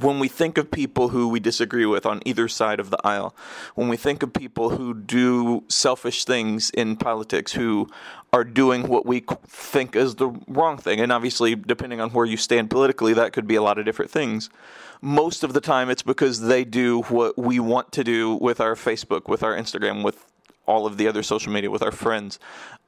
when 0.00 0.18
we 0.18 0.28
think 0.28 0.58
of 0.58 0.70
people 0.70 1.08
who 1.08 1.28
we 1.28 1.40
disagree 1.40 1.86
with 1.86 2.06
on 2.06 2.22
either 2.24 2.48
side 2.48 2.80
of 2.80 2.90
the 2.90 2.98
aisle, 3.06 3.34
when 3.74 3.88
we 3.88 3.96
think 3.96 4.22
of 4.22 4.32
people 4.32 4.70
who 4.70 4.94
do 4.94 5.64
selfish 5.68 6.24
things 6.24 6.70
in 6.70 6.96
politics, 6.96 7.52
who 7.52 7.88
are 8.32 8.44
doing 8.44 8.88
what 8.88 9.06
we 9.06 9.24
think 9.46 9.94
is 9.94 10.16
the 10.16 10.28
wrong 10.48 10.76
thing, 10.78 11.00
and 11.00 11.12
obviously, 11.12 11.54
depending 11.54 12.00
on 12.00 12.10
where 12.10 12.26
you 12.26 12.36
stand 12.36 12.70
politically, 12.70 13.12
that 13.12 13.32
could 13.32 13.46
be 13.46 13.54
a 13.54 13.62
lot 13.62 13.78
of 13.78 13.84
different 13.84 14.10
things. 14.10 14.50
Most 15.00 15.44
of 15.44 15.52
the 15.52 15.60
time, 15.60 15.90
it's 15.90 16.02
because 16.02 16.40
they 16.40 16.64
do 16.64 17.02
what 17.02 17.38
we 17.38 17.60
want 17.60 17.92
to 17.92 18.02
do 18.02 18.34
with 18.34 18.60
our 18.60 18.74
Facebook, 18.74 19.28
with 19.28 19.42
our 19.42 19.54
Instagram, 19.54 20.02
with 20.02 20.24
all 20.66 20.86
of 20.86 20.96
the 20.96 21.08
other 21.08 21.22
social 21.22 21.52
media 21.52 21.70
with 21.70 21.82
our 21.82 21.92
friends. 21.92 22.38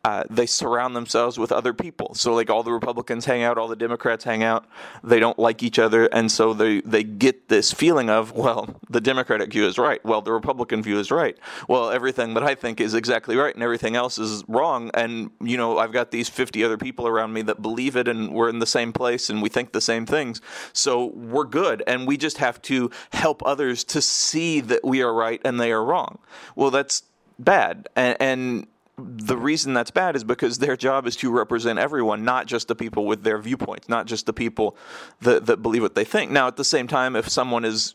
Uh, 0.04 0.22
they 0.30 0.46
surround 0.46 0.94
themselves 0.94 1.36
with 1.36 1.50
other 1.50 1.72
people. 1.72 2.14
So 2.14 2.32
like 2.32 2.48
all 2.48 2.62
the 2.62 2.72
Republicans 2.72 3.24
hang 3.24 3.42
out, 3.42 3.58
all 3.58 3.66
the 3.66 3.74
Democrats 3.74 4.22
hang 4.22 4.44
out. 4.44 4.64
They 5.02 5.18
don't 5.18 5.36
like 5.36 5.64
each 5.64 5.80
other, 5.80 6.06
and 6.06 6.30
so 6.30 6.54
they 6.54 6.80
they 6.82 7.02
get 7.02 7.48
this 7.48 7.72
feeling 7.72 8.08
of 8.08 8.30
well, 8.30 8.80
the 8.88 9.00
Democratic 9.00 9.50
view 9.50 9.66
is 9.66 9.78
right. 9.78 10.04
Well, 10.04 10.22
the 10.22 10.32
Republican 10.32 10.80
view 10.80 11.00
is 11.00 11.10
right. 11.10 11.36
Well, 11.68 11.90
everything 11.90 12.34
that 12.34 12.44
I 12.44 12.54
think 12.54 12.80
is 12.80 12.94
exactly 12.94 13.34
right, 13.34 13.52
and 13.52 13.64
everything 13.64 13.96
else 13.96 14.16
is 14.16 14.44
wrong. 14.46 14.92
And 14.94 15.32
you 15.40 15.56
know, 15.56 15.78
I've 15.78 15.92
got 15.92 16.12
these 16.12 16.28
fifty 16.28 16.62
other 16.62 16.78
people 16.78 17.08
around 17.08 17.32
me 17.32 17.42
that 17.42 17.60
believe 17.60 17.96
it, 17.96 18.06
and 18.06 18.32
we're 18.32 18.48
in 18.48 18.60
the 18.60 18.66
same 18.66 18.92
place, 18.92 19.28
and 19.28 19.42
we 19.42 19.48
think 19.48 19.72
the 19.72 19.80
same 19.80 20.06
things. 20.06 20.40
So 20.72 21.06
we're 21.06 21.46
good, 21.46 21.82
and 21.84 22.06
we 22.06 22.16
just 22.16 22.38
have 22.38 22.62
to 22.62 22.92
help 23.10 23.44
others 23.44 23.82
to 23.82 24.00
see 24.00 24.60
that 24.60 24.84
we 24.84 25.02
are 25.02 25.12
right 25.12 25.40
and 25.44 25.60
they 25.60 25.72
are 25.72 25.84
wrong. 25.84 26.18
Well, 26.54 26.70
that's 26.70 27.02
bad. 27.38 27.88
And, 27.96 28.16
and 28.20 28.66
the 28.98 29.36
reason 29.36 29.74
that's 29.74 29.90
bad 29.90 30.16
is 30.16 30.24
because 30.24 30.58
their 30.58 30.76
job 30.76 31.06
is 31.06 31.16
to 31.16 31.30
represent 31.30 31.78
everyone, 31.78 32.24
not 32.24 32.46
just 32.46 32.68
the 32.68 32.74
people 32.74 33.06
with 33.06 33.22
their 33.24 33.38
viewpoints, 33.38 33.88
not 33.88 34.06
just 34.06 34.26
the 34.26 34.32
people 34.32 34.76
that, 35.20 35.46
that 35.46 35.62
believe 35.62 35.82
what 35.82 35.94
they 35.94 36.04
think. 36.04 36.30
Now, 36.30 36.46
at 36.46 36.56
the 36.56 36.64
same 36.64 36.86
time, 36.86 37.14
if 37.14 37.28
someone 37.28 37.64
is 37.64 37.94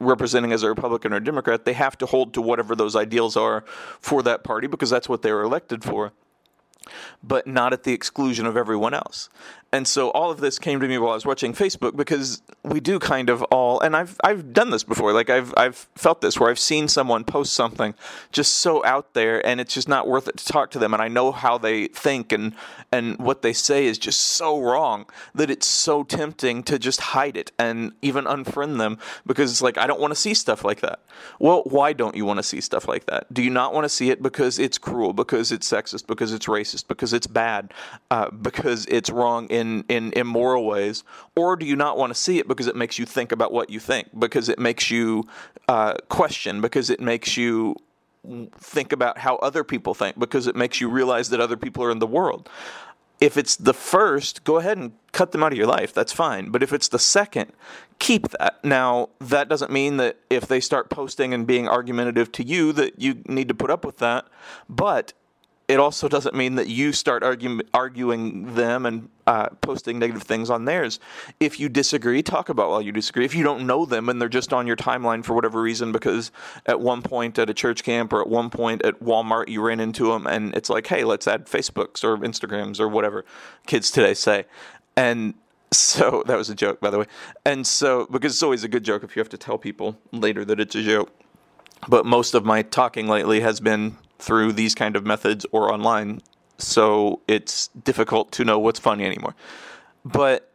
representing 0.00 0.52
as 0.52 0.62
a 0.62 0.68
Republican 0.68 1.12
or 1.12 1.20
Democrat, 1.20 1.64
they 1.64 1.74
have 1.74 1.96
to 1.98 2.06
hold 2.06 2.34
to 2.34 2.40
whatever 2.40 2.74
those 2.74 2.96
ideals 2.96 3.36
are 3.36 3.64
for 4.00 4.22
that 4.22 4.42
party 4.42 4.66
because 4.66 4.90
that's 4.90 5.08
what 5.08 5.22
they 5.22 5.32
were 5.32 5.42
elected 5.42 5.84
for 5.84 6.12
but 7.22 7.46
not 7.46 7.72
at 7.72 7.84
the 7.84 7.92
exclusion 7.92 8.46
of 8.46 8.56
everyone 8.56 8.94
else. 8.94 9.28
And 9.72 9.86
so 9.86 10.10
all 10.10 10.32
of 10.32 10.40
this 10.40 10.58
came 10.58 10.80
to 10.80 10.88
me 10.88 10.98
while 10.98 11.12
I 11.12 11.14
was 11.14 11.24
watching 11.24 11.52
Facebook 11.52 11.96
because 11.96 12.42
we 12.64 12.80
do 12.80 12.98
kind 12.98 13.30
of 13.30 13.42
all 13.44 13.78
and 13.80 13.96
I've 13.96 14.16
I've 14.24 14.52
done 14.52 14.70
this 14.70 14.82
before. 14.82 15.12
Like 15.12 15.30
I've 15.30 15.54
I've 15.56 15.88
felt 15.94 16.20
this 16.20 16.40
where 16.40 16.50
I've 16.50 16.58
seen 16.58 16.88
someone 16.88 17.22
post 17.22 17.52
something 17.52 17.94
just 18.32 18.54
so 18.54 18.84
out 18.84 19.14
there 19.14 19.44
and 19.46 19.60
it's 19.60 19.72
just 19.72 19.88
not 19.88 20.08
worth 20.08 20.26
it 20.26 20.38
to 20.38 20.44
talk 20.44 20.70
to 20.72 20.78
them 20.80 20.92
and 20.92 21.00
I 21.00 21.06
know 21.08 21.30
how 21.30 21.56
they 21.56 21.86
think 21.86 22.32
and 22.32 22.54
and 22.90 23.16
what 23.18 23.42
they 23.42 23.52
say 23.52 23.86
is 23.86 23.96
just 23.96 24.20
so 24.20 24.60
wrong 24.60 25.06
that 25.34 25.50
it's 25.50 25.66
so 25.66 26.02
tempting 26.02 26.64
to 26.64 26.78
just 26.78 27.00
hide 27.00 27.36
it 27.36 27.52
and 27.58 27.92
even 28.02 28.24
unfriend 28.24 28.78
them 28.78 28.98
because 29.24 29.52
it's 29.52 29.62
like 29.62 29.78
I 29.78 29.86
don't 29.86 30.00
want 30.00 30.10
to 30.10 30.18
see 30.18 30.34
stuff 30.34 30.64
like 30.64 30.80
that. 30.80 31.00
Well, 31.38 31.62
why 31.64 31.92
don't 31.92 32.16
you 32.16 32.24
want 32.24 32.38
to 32.38 32.42
see 32.42 32.60
stuff 32.60 32.88
like 32.88 33.06
that? 33.06 33.32
Do 33.32 33.42
you 33.42 33.50
not 33.50 33.72
want 33.72 33.84
to 33.84 33.88
see 33.88 34.10
it 34.10 34.22
because 34.22 34.58
it's 34.58 34.78
cruel, 34.78 35.12
because 35.12 35.52
it's 35.52 35.70
sexist, 35.70 36.06
because 36.06 36.32
it's 36.32 36.46
racist, 36.46 36.88
because 36.88 37.12
it's 37.12 37.26
bad, 37.26 37.72
uh, 38.10 38.30
because 38.30 38.86
it's 38.86 39.10
wrong 39.10 39.46
in, 39.60 39.84
in 39.88 40.12
immoral 40.14 40.64
ways? 40.66 41.04
Or 41.36 41.56
do 41.56 41.64
you 41.66 41.76
not 41.76 41.96
want 41.96 42.10
to 42.10 42.18
see 42.18 42.38
it 42.38 42.48
because 42.48 42.66
it 42.66 42.76
makes 42.76 42.98
you 42.98 43.06
think 43.06 43.30
about 43.30 43.52
what 43.52 43.70
you 43.70 43.78
think, 43.78 44.08
because 44.18 44.48
it 44.48 44.58
makes 44.58 44.90
you 44.90 45.24
uh, 45.68 45.94
question, 46.08 46.60
because 46.60 46.90
it 46.90 47.00
makes 47.00 47.36
you 47.36 47.76
think 48.58 48.92
about 48.92 49.18
how 49.18 49.36
other 49.36 49.64
people 49.64 49.94
think, 49.94 50.18
because 50.18 50.46
it 50.46 50.56
makes 50.56 50.80
you 50.80 50.88
realize 50.88 51.30
that 51.30 51.40
other 51.40 51.56
people 51.56 51.84
are 51.84 51.90
in 51.90 52.00
the 52.00 52.06
world? 52.06 52.48
If 53.20 53.36
it's 53.36 53.56
the 53.56 53.74
first, 53.74 54.44
go 54.44 54.56
ahead 54.56 54.78
and 54.78 54.92
cut 55.12 55.32
them 55.32 55.42
out 55.42 55.52
of 55.52 55.58
your 55.58 55.66
life. 55.66 55.92
That's 55.92 56.12
fine. 56.12 56.50
But 56.50 56.62
if 56.62 56.72
it's 56.72 56.88
the 56.88 56.98
second, 56.98 57.52
keep 57.98 58.28
that. 58.30 58.64
Now, 58.64 59.10
that 59.20 59.46
doesn't 59.46 59.70
mean 59.70 59.98
that 59.98 60.16
if 60.30 60.46
they 60.46 60.60
start 60.60 60.88
posting 60.88 61.34
and 61.34 61.46
being 61.46 61.68
argumentative 61.68 62.32
to 62.32 62.42
you 62.42 62.72
that 62.72 62.98
you 62.98 63.22
need 63.26 63.48
to 63.48 63.54
put 63.54 63.70
up 63.70 63.84
with 63.84 63.98
that. 63.98 64.26
But 64.70 65.12
it 65.70 65.78
also 65.78 66.08
doesn't 66.08 66.34
mean 66.34 66.56
that 66.56 66.66
you 66.66 66.92
start 66.92 67.22
argue, 67.22 67.60
arguing 67.72 68.56
them 68.56 68.86
and 68.86 69.08
uh, 69.28 69.50
posting 69.60 70.00
negative 70.00 70.24
things 70.24 70.50
on 70.50 70.64
theirs. 70.64 70.98
If 71.38 71.60
you 71.60 71.68
disagree, 71.68 72.24
talk 72.24 72.48
about 72.48 72.70
why 72.70 72.80
you 72.80 72.90
disagree. 72.90 73.24
If 73.24 73.36
you 73.36 73.44
don't 73.44 73.68
know 73.68 73.86
them 73.86 74.08
and 74.08 74.20
they're 74.20 74.28
just 74.28 74.52
on 74.52 74.66
your 74.66 74.74
timeline 74.74 75.24
for 75.24 75.32
whatever 75.32 75.62
reason, 75.62 75.92
because 75.92 76.32
at 76.66 76.80
one 76.80 77.02
point 77.02 77.38
at 77.38 77.48
a 77.48 77.54
church 77.54 77.84
camp 77.84 78.12
or 78.12 78.20
at 78.20 78.28
one 78.28 78.50
point 78.50 78.82
at 78.84 78.98
Walmart 78.98 79.46
you 79.46 79.62
ran 79.62 79.78
into 79.78 80.10
them 80.10 80.26
and 80.26 80.52
it's 80.56 80.70
like, 80.70 80.88
hey, 80.88 81.04
let's 81.04 81.28
add 81.28 81.46
Facebooks 81.46 82.02
or 82.02 82.18
Instagrams 82.18 82.80
or 82.80 82.88
whatever 82.88 83.24
kids 83.68 83.92
today 83.92 84.14
say. 84.14 84.46
And 84.96 85.34
so 85.70 86.24
that 86.26 86.36
was 86.36 86.50
a 86.50 86.54
joke, 86.56 86.80
by 86.80 86.90
the 86.90 86.98
way. 86.98 87.06
And 87.44 87.64
so, 87.64 88.08
because 88.10 88.32
it's 88.32 88.42
always 88.42 88.64
a 88.64 88.68
good 88.68 88.82
joke 88.82 89.04
if 89.04 89.14
you 89.14 89.20
have 89.20 89.28
to 89.28 89.38
tell 89.38 89.56
people 89.56 89.96
later 90.10 90.44
that 90.46 90.58
it's 90.58 90.74
a 90.74 90.82
joke. 90.82 91.12
But 91.88 92.04
most 92.06 92.34
of 92.34 92.44
my 92.44 92.62
talking 92.62 93.08
lately 93.08 93.40
has 93.40 93.60
been 93.60 93.96
through 94.18 94.52
these 94.52 94.74
kind 94.74 94.96
of 94.96 95.06
methods 95.06 95.46
or 95.50 95.72
online, 95.72 96.20
so 96.58 97.20
it's 97.26 97.68
difficult 97.68 98.32
to 98.32 98.44
know 98.44 98.58
what's 98.58 98.78
funny 98.78 99.04
anymore. 99.04 99.34
But 100.04 100.52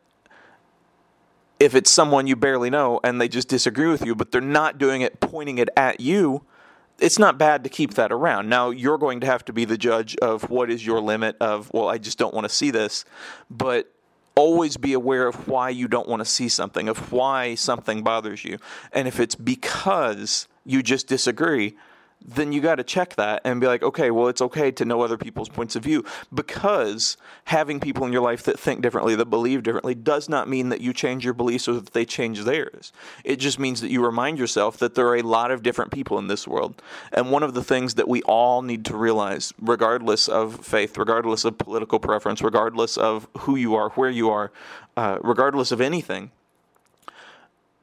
if 1.59 1.73
it's 1.73 1.89
someone 1.89 2.27
you 2.27 2.35
barely 2.35 2.69
know 2.69 2.99
and 3.03 3.19
they 3.19 3.27
just 3.27 3.47
disagree 3.47 3.87
with 3.87 4.05
you, 4.05 4.13
but 4.13 4.31
they're 4.31 4.41
not 4.41 4.77
doing 4.77 5.01
it 5.01 5.19
pointing 5.19 5.57
it 5.57 5.69
at 5.75 5.99
you, 5.99 6.43
it's 6.99 7.19
not 7.19 7.37
bad 7.37 7.63
to 7.63 7.69
keep 7.69 7.95
that 7.95 8.11
around. 8.11 8.49
Now, 8.49 8.69
you're 8.69 8.97
going 8.97 9.19
to 9.21 9.25
have 9.25 9.43
to 9.45 9.53
be 9.53 9.65
the 9.65 9.77
judge 9.77 10.15
of 10.17 10.49
what 10.49 10.69
is 10.69 10.85
your 10.85 11.01
limit 11.01 11.35
of, 11.41 11.71
well, 11.73 11.89
I 11.89 11.97
just 11.97 12.17
don't 12.17 12.33
want 12.33 12.45
to 12.45 12.53
see 12.53 12.71
this. 12.71 13.03
But 13.49 13.91
always 14.35 14.77
be 14.77 14.93
aware 14.93 15.27
of 15.27 15.47
why 15.47 15.69
you 15.69 15.87
don't 15.87 16.07
want 16.07 16.19
to 16.19 16.25
see 16.25 16.49
something, 16.49 16.87
of 16.87 17.11
why 17.11 17.55
something 17.55 18.03
bothers 18.03 18.43
you. 18.43 18.59
And 18.91 19.07
if 19.07 19.19
it's 19.19 19.35
because 19.35 20.47
you 20.65 20.83
just 20.83 21.07
disagree, 21.07 21.75
then 22.27 22.51
you 22.51 22.61
got 22.61 22.75
to 22.75 22.83
check 22.83 23.15
that 23.15 23.41
and 23.43 23.61
be 23.61 23.67
like, 23.67 23.83
okay, 23.83 24.09
well, 24.09 24.27
it's 24.27 24.41
okay 24.41 24.71
to 24.71 24.85
know 24.85 25.01
other 25.01 25.17
people's 25.17 25.49
points 25.49 25.75
of 25.75 25.83
view 25.83 26.03
because 26.33 27.17
having 27.45 27.79
people 27.79 28.05
in 28.05 28.11
your 28.11 28.21
life 28.21 28.43
that 28.43 28.59
think 28.59 28.81
differently, 28.81 29.15
that 29.15 29.27
believe 29.27 29.61
differently, 29.61 29.93
does 29.93 30.27
not 30.27 30.49
mean 30.49 30.69
that 30.69 30.81
you 30.81 30.91
change 30.91 31.23
your 31.23 31.33
beliefs 31.33 31.67
or 31.67 31.73
that 31.73 31.93
they 31.93 32.05
change 32.05 32.43
theirs. 32.43 32.91
It 33.23 33.35
just 33.35 33.59
means 33.59 33.81
that 33.81 33.91
you 33.91 34.03
remind 34.03 34.39
yourself 34.39 34.77
that 34.77 34.95
there 34.95 35.07
are 35.07 35.17
a 35.17 35.21
lot 35.21 35.51
of 35.51 35.61
different 35.61 35.91
people 35.91 36.17
in 36.17 36.27
this 36.27 36.47
world. 36.47 36.81
And 37.11 37.31
one 37.31 37.43
of 37.43 37.53
the 37.53 37.63
things 37.63 37.93
that 37.95 38.07
we 38.07 38.23
all 38.23 38.61
need 38.63 38.85
to 38.85 38.97
realize, 38.97 39.53
regardless 39.61 40.27
of 40.27 40.65
faith, 40.65 40.97
regardless 40.97 41.45
of 41.45 41.57
political 41.57 41.99
preference, 41.99 42.41
regardless 42.41 42.97
of 42.97 43.27
who 43.39 43.55
you 43.55 43.75
are, 43.75 43.89
where 43.89 44.09
you 44.09 44.31
are, 44.31 44.51
uh, 44.97 45.19
regardless 45.21 45.71
of 45.71 45.79
anything, 45.79 46.31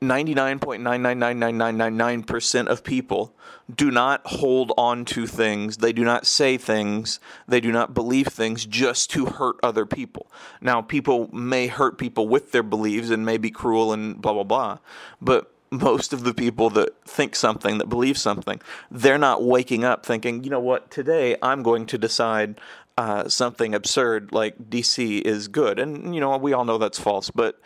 99.999999% 0.02 2.66
of 2.66 2.84
people 2.84 3.34
do 3.74 3.90
not 3.90 4.20
hold 4.26 4.70
on 4.76 5.06
to 5.06 5.26
things. 5.26 5.78
They 5.78 5.92
do 5.92 6.04
not 6.04 6.26
say 6.26 6.58
things. 6.58 7.18
They 7.46 7.60
do 7.60 7.70
not 7.72 7.94
believe 7.94 8.26
things 8.26 8.66
just 8.66 9.10
to 9.12 9.26
hurt 9.26 9.56
other 9.62 9.86
people. 9.86 10.26
Now, 10.60 10.82
people 10.82 11.32
may 11.32 11.68
hurt 11.68 11.98
people 11.98 12.26
with 12.28 12.50
their 12.52 12.64
beliefs 12.64 13.10
and 13.10 13.24
may 13.24 13.38
be 13.38 13.50
cruel 13.50 13.92
and 13.92 14.20
blah, 14.20 14.32
blah, 14.32 14.42
blah. 14.42 14.78
But 15.20 15.52
most 15.72 16.12
of 16.12 16.22
the 16.22 16.34
people 16.34 16.68
that 16.70 17.02
think 17.04 17.34
something, 17.34 17.78
that 17.78 17.88
believe 17.88 18.18
something, 18.18 18.60
they're 18.90 19.16
not 19.16 19.42
waking 19.42 19.84
up 19.84 20.04
thinking, 20.04 20.44
you 20.44 20.50
know 20.50 20.60
what, 20.60 20.90
today 20.90 21.34
I'm 21.40 21.62
going 21.62 21.86
to 21.86 21.96
decide 21.96 22.60
uh, 22.98 23.28
something 23.28 23.74
absurd 23.74 24.32
like 24.32 24.58
DC 24.58 25.22
is 25.22 25.48
good. 25.48 25.78
And, 25.78 26.14
you 26.14 26.20
know, 26.20 26.36
we 26.36 26.52
all 26.52 26.64
know 26.64 26.78
that's 26.78 26.98
false, 26.98 27.30
but 27.30 27.60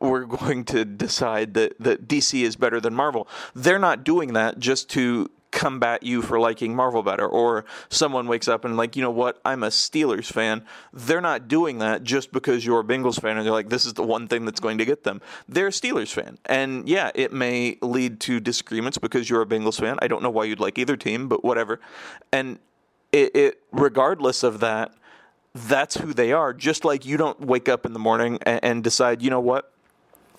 we're 0.00 0.24
going 0.26 0.64
to 0.66 0.84
decide 0.84 1.54
that, 1.54 1.78
that 1.78 2.08
DC 2.08 2.42
is 2.42 2.56
better 2.56 2.80
than 2.80 2.94
Marvel. 2.94 3.28
They're 3.54 3.78
not 3.78 4.04
doing 4.04 4.32
that 4.34 4.58
just 4.58 4.90
to 4.90 5.30
combat 5.52 6.02
you 6.02 6.22
for 6.22 6.40
liking 6.40 6.74
Marvel 6.74 7.02
better, 7.02 7.28
or 7.28 7.64
someone 7.90 8.26
wakes 8.26 8.48
up 8.48 8.64
and 8.64 8.76
like, 8.76 8.96
you 8.96 9.02
know 9.02 9.10
what, 9.10 9.40
I'm 9.44 9.62
a 9.62 9.68
Steelers 9.68 10.32
fan. 10.32 10.64
They're 10.92 11.20
not 11.20 11.46
doing 11.46 11.78
that 11.78 12.02
just 12.02 12.32
because 12.32 12.64
you're 12.64 12.80
a 12.80 12.84
Bengals 12.84 13.20
fan 13.20 13.36
and 13.36 13.46
they're 13.46 13.52
like, 13.52 13.68
this 13.68 13.84
is 13.84 13.92
the 13.92 14.02
one 14.02 14.26
thing 14.26 14.44
that's 14.44 14.60
going 14.60 14.78
to 14.78 14.84
get 14.84 15.04
them. 15.04 15.20
They're 15.46 15.68
a 15.68 15.70
Steelers 15.70 16.12
fan, 16.12 16.38
and 16.46 16.88
yeah, 16.88 17.10
it 17.14 17.32
may 17.32 17.76
lead 17.82 18.18
to 18.20 18.40
disagreements 18.40 18.98
because 18.98 19.30
you're 19.30 19.42
a 19.42 19.46
Bengals 19.46 19.78
fan. 19.78 19.98
I 20.00 20.08
don't 20.08 20.22
know 20.22 20.30
why 20.30 20.44
you'd 20.44 20.60
like 20.60 20.78
either 20.78 20.96
team, 20.96 21.28
but 21.28 21.44
whatever. 21.44 21.78
And 22.32 22.58
it, 23.12 23.36
it 23.36 23.62
regardless 23.70 24.42
of 24.42 24.60
that, 24.60 24.92
that's 25.54 25.96
who 25.98 26.14
they 26.14 26.32
are. 26.32 26.52
Just 26.52 26.84
like 26.84 27.04
you 27.04 27.16
don't 27.16 27.40
wake 27.40 27.68
up 27.68 27.84
in 27.84 27.92
the 27.92 27.98
morning 27.98 28.38
and, 28.42 28.60
and 28.62 28.84
decide, 28.84 29.22
you 29.22 29.30
know 29.30 29.40
what, 29.40 29.72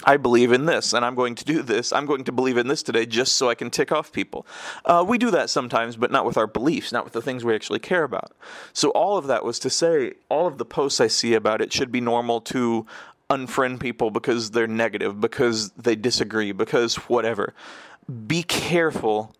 I 0.05 0.17
believe 0.17 0.51
in 0.51 0.65
this 0.65 0.93
and 0.93 1.05
I'm 1.05 1.15
going 1.15 1.35
to 1.35 1.45
do 1.45 1.61
this. 1.61 1.93
I'm 1.93 2.05
going 2.05 2.23
to 2.25 2.31
believe 2.31 2.57
in 2.57 2.67
this 2.67 2.83
today 2.83 3.05
just 3.05 3.35
so 3.35 3.49
I 3.49 3.55
can 3.55 3.69
tick 3.69 3.91
off 3.91 4.11
people. 4.11 4.45
Uh, 4.85 5.05
we 5.07 5.17
do 5.17 5.31
that 5.31 5.49
sometimes, 5.49 5.95
but 5.95 6.11
not 6.11 6.25
with 6.25 6.37
our 6.37 6.47
beliefs, 6.47 6.91
not 6.91 7.03
with 7.03 7.13
the 7.13 7.21
things 7.21 7.45
we 7.45 7.55
actually 7.55 7.79
care 7.79 8.03
about. 8.03 8.31
So, 8.73 8.89
all 8.89 9.17
of 9.17 9.27
that 9.27 9.45
was 9.45 9.59
to 9.59 9.69
say, 9.69 10.13
all 10.29 10.47
of 10.47 10.57
the 10.57 10.65
posts 10.65 10.99
I 10.99 11.07
see 11.07 11.33
about 11.33 11.61
it 11.61 11.71
should 11.71 11.91
be 11.91 12.01
normal 12.01 12.41
to 12.41 12.85
unfriend 13.29 13.79
people 13.79 14.11
because 14.11 14.51
they're 14.51 14.67
negative, 14.67 15.21
because 15.21 15.71
they 15.71 15.95
disagree, 15.95 16.51
because 16.51 16.95
whatever. 16.95 17.53
Be 18.27 18.43
careful 18.43 19.33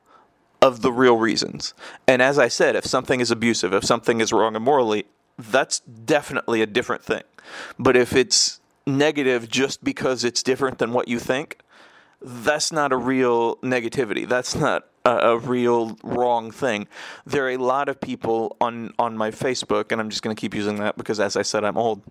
of 0.64 0.82
the 0.82 0.94
real 0.94 1.18
reasons. 1.18 1.74
And 2.08 2.22
as 2.22 2.40
I 2.40 2.48
said, 2.48 2.78
if 2.78 2.86
something 2.86 3.20
is 3.20 3.30
abusive, 3.30 3.74
if 3.74 3.84
something 3.84 4.22
is 4.22 4.32
wrong 4.32 4.56
immorally, 4.56 5.06
that's 5.38 5.80
definitely 5.80 6.62
a 6.62 6.66
different 6.66 7.04
thing. 7.04 7.24
But 7.78 7.98
if 7.98 8.16
it's 8.16 8.62
negative 8.88 9.50
just 9.50 9.84
because 9.84 10.24
it's 10.24 10.42
different 10.42 10.78
than 10.78 10.94
what 10.94 11.10
you 11.10 11.20
think, 11.20 11.58
that's 12.22 12.72
not 12.72 12.94
a 12.94 12.98
real 12.98 13.58
negativity. 13.58 14.26
That's 14.26 14.56
not 14.56 14.88
a, 15.04 15.18
a, 15.18 15.38
real 15.38 15.98
wrong 16.02 16.50
thing. 16.50 16.88
There 17.26 17.46
are 17.46 17.50
a 17.50 17.58
lot 17.58 17.90
of 17.90 18.00
people 18.00 18.56
on 18.62 18.94
on 18.98 19.18
my 19.18 19.32
Facebook, 19.32 19.92
and 19.92 20.00
I'm 20.00 20.10
just 20.10 20.22
going 20.22 20.34
to 20.34 20.40
keep 20.40 20.56
using 20.56 20.78
that 20.78 20.96
because, 20.96 21.20
as 21.20 21.36
I 21.36 21.42
said, 21.42 21.66
I'm 21.66 21.78
old. 21.78 22.02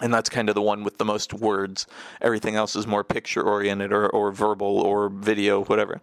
And 0.00 0.12
that's 0.12 0.28
kind 0.28 0.50
of 0.50 0.54
the 0.54 0.62
one 0.62 0.84
with 0.84 0.98
the 0.98 1.06
most 1.06 1.32
words. 1.32 1.86
Everything 2.20 2.54
else 2.54 2.76
is 2.76 2.86
more 2.86 3.02
picture 3.02 3.42
oriented 3.42 3.92
or, 3.92 4.08
or 4.10 4.30
verbal 4.30 4.78
or 4.78 5.08
video, 5.08 5.64
whatever. 5.64 6.02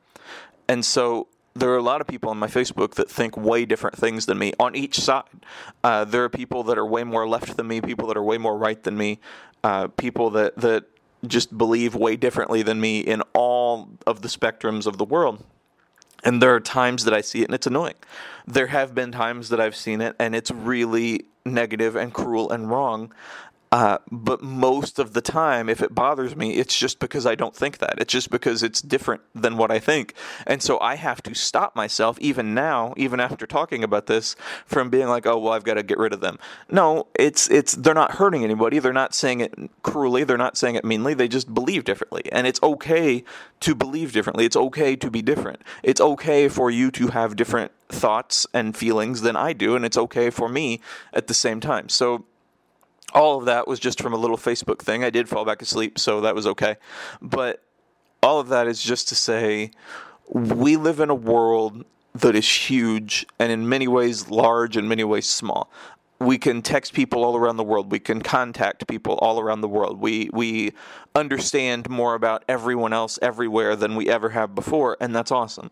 And 0.68 0.84
so 0.84 1.28
there 1.56 1.70
are 1.70 1.78
a 1.78 1.82
lot 1.82 2.02
of 2.02 2.08
people 2.08 2.30
on 2.30 2.38
my 2.38 2.48
Facebook 2.48 2.96
that 2.96 3.10
think 3.10 3.38
way 3.38 3.66
different 3.66 3.96
things 3.96 4.26
than 4.26 4.38
me 4.38 4.52
on 4.60 4.76
each 4.76 5.00
side. 5.00 5.24
Uh, 5.84 6.04
there 6.04 6.24
are 6.24 6.30
people 6.30 6.64
that 6.64 6.78
are 6.78 6.86
way 6.86 7.04
more 7.04 7.28
left 7.28 7.56
than 7.56 7.68
me, 7.68 7.80
people 7.80 8.08
that 8.08 8.18
are 8.18 8.24
way 8.24 8.38
more 8.38 8.58
right 8.58 8.84
than 8.84 8.98
me, 8.98 9.20
uh, 9.64 9.88
people 9.88 10.30
that 10.32 10.56
that 10.58 10.86
just 11.26 11.58
believe 11.58 11.96
way 11.96 12.16
differently 12.16 12.62
than 12.62 12.80
me 12.80 13.00
in 13.00 13.24
all 13.34 13.90
of 14.06 14.22
the 14.22 14.28
spectrums 14.28 14.86
of 14.86 14.98
the 14.98 15.06
world. 15.06 15.44
And 16.24 16.42
there 16.42 16.54
are 16.54 16.60
times 16.60 17.06
that 17.06 17.14
I 17.14 17.22
see 17.22 17.42
it 17.42 17.46
and 17.46 17.54
it's 17.54 17.68
annoying. 17.68 17.96
There 18.46 18.68
have 18.68 18.94
been 18.94 19.12
times 19.12 19.50
that 19.50 19.60
I've 19.60 19.76
seen 19.76 20.02
it 20.02 20.16
and 20.20 20.36
it's 20.36 20.52
really 20.52 21.26
negative 21.46 21.96
and 21.96 22.14
cruel 22.14 22.52
and 22.52 22.70
wrong. 22.70 23.14
Uh, 23.76 23.98
but 24.10 24.42
most 24.42 25.00
of 25.00 25.12
the 25.12 25.20
time, 25.20 25.68
if 25.68 25.82
it 25.82 25.94
bothers 25.94 26.34
me, 26.34 26.54
it's 26.54 26.80
just 26.80 26.98
because 26.98 27.26
I 27.26 27.36
don't 27.36 27.54
think 27.54 27.80
that. 27.80 27.96
It's 27.98 28.14
just 28.14 28.30
because 28.30 28.64
it's 28.64 28.82
different 28.82 29.22
than 29.36 29.58
what 29.58 29.70
I 29.70 29.80
think. 29.80 30.14
And 30.48 30.64
so 30.64 30.80
I 30.80 30.96
have 30.96 31.22
to 31.24 31.36
stop 31.36 31.76
myself, 31.76 32.18
even 32.22 32.54
now, 32.54 32.94
even 32.96 33.20
after 33.20 33.46
talking 33.46 33.84
about 33.84 34.06
this, 34.06 34.38
from 34.66 34.90
being 34.90 35.10
like, 35.10 35.26
oh, 35.26 35.38
well, 35.38 35.52
I've 35.52 35.66
got 35.66 35.74
to 35.74 35.84
get 35.84 35.98
rid 35.98 36.14
of 36.14 36.22
them. 36.22 36.40
No, 36.72 37.08
it's, 37.20 37.50
it's, 37.50 37.74
they're 37.74 37.94
not 37.94 38.14
hurting 38.14 38.46
anybody. 38.46 38.80
They're 38.80 38.94
not 38.94 39.14
saying 39.14 39.42
it 39.42 39.54
cruelly. 39.84 40.24
They're 40.24 40.38
not 40.38 40.58
saying 40.58 40.76
it 40.76 40.86
meanly. 40.86 41.14
They 41.14 41.28
just 41.28 41.54
believe 41.54 41.84
differently. 41.84 42.24
And 42.32 42.48
it's 42.48 42.64
okay 42.64 43.26
to 43.60 43.76
believe 43.76 44.14
differently. 44.14 44.46
It's 44.46 44.56
okay 44.56 44.96
to 44.96 45.12
be 45.12 45.22
different. 45.22 45.62
It's 45.84 46.00
okay 46.00 46.48
for 46.48 46.72
you 46.72 46.92
to 46.92 47.08
have 47.08 47.36
different 47.36 47.74
thoughts 47.90 48.48
and 48.54 48.78
feelings 48.78 49.20
than 49.20 49.36
I 49.36 49.52
do. 49.52 49.76
And 49.76 49.84
it's 49.84 49.98
okay 49.98 50.30
for 50.30 50.48
me 50.48 50.80
at 51.12 51.28
the 51.28 51.34
same 51.34 51.60
time. 51.60 51.90
So, 51.90 52.24
all 53.16 53.40
of 53.40 53.46
that 53.46 53.68
was 53.68 53.80
just 53.80 54.02
from 54.02 54.14
a 54.14 54.18
little 54.18 54.38
Facebook 54.38 54.80
thing. 54.80 55.04
I 55.04 55.10
did 55.10 55.28
fall 55.28 55.46
back 55.46 55.62
asleep, 55.62 55.98
so 55.98 56.22
that 56.22 56.36
was 56.36 56.46
okay. 56.46 56.76
But 57.22 57.64
all 58.22 58.40
of 58.40 58.50
that 58.50 58.68
is 58.68 58.84
just 58.84 59.08
to 59.08 59.16
say 59.16 59.72
we 60.30 60.76
live 60.76 61.00
in 61.00 61.10
a 61.10 61.16
world 61.16 61.86
that 62.14 62.36
is 62.36 62.50
huge 62.50 63.26
and 63.40 63.52
in 63.52 63.68
many 63.68 63.88
ways 63.88 64.30
large 64.30 64.78
and 64.78 64.86
in 64.86 64.90
many 64.90 65.04
ways 65.04 65.30
small. 65.30 65.70
We 66.20 66.38
can 66.38 66.62
text 66.62 66.94
people 66.94 67.24
all 67.24 67.36
around 67.36 67.58
the 67.58 67.64
world. 67.64 67.92
We 67.92 68.00
can 68.00 68.22
contact 68.22 68.88
people 68.88 69.16
all 69.16 69.40
around 69.40 69.62
the 69.62 69.68
world. 69.68 70.00
We 70.00 70.30
we 70.32 70.74
understand 71.14 71.90
more 71.90 72.16
about 72.16 72.46
everyone 72.48 72.94
else 72.94 73.20
everywhere 73.22 73.76
than 73.76 73.96
we 73.96 74.10
ever 74.10 74.30
have 74.30 74.56
before, 74.56 74.98
and 75.02 75.16
that's 75.16 75.32
awesome 75.32 75.72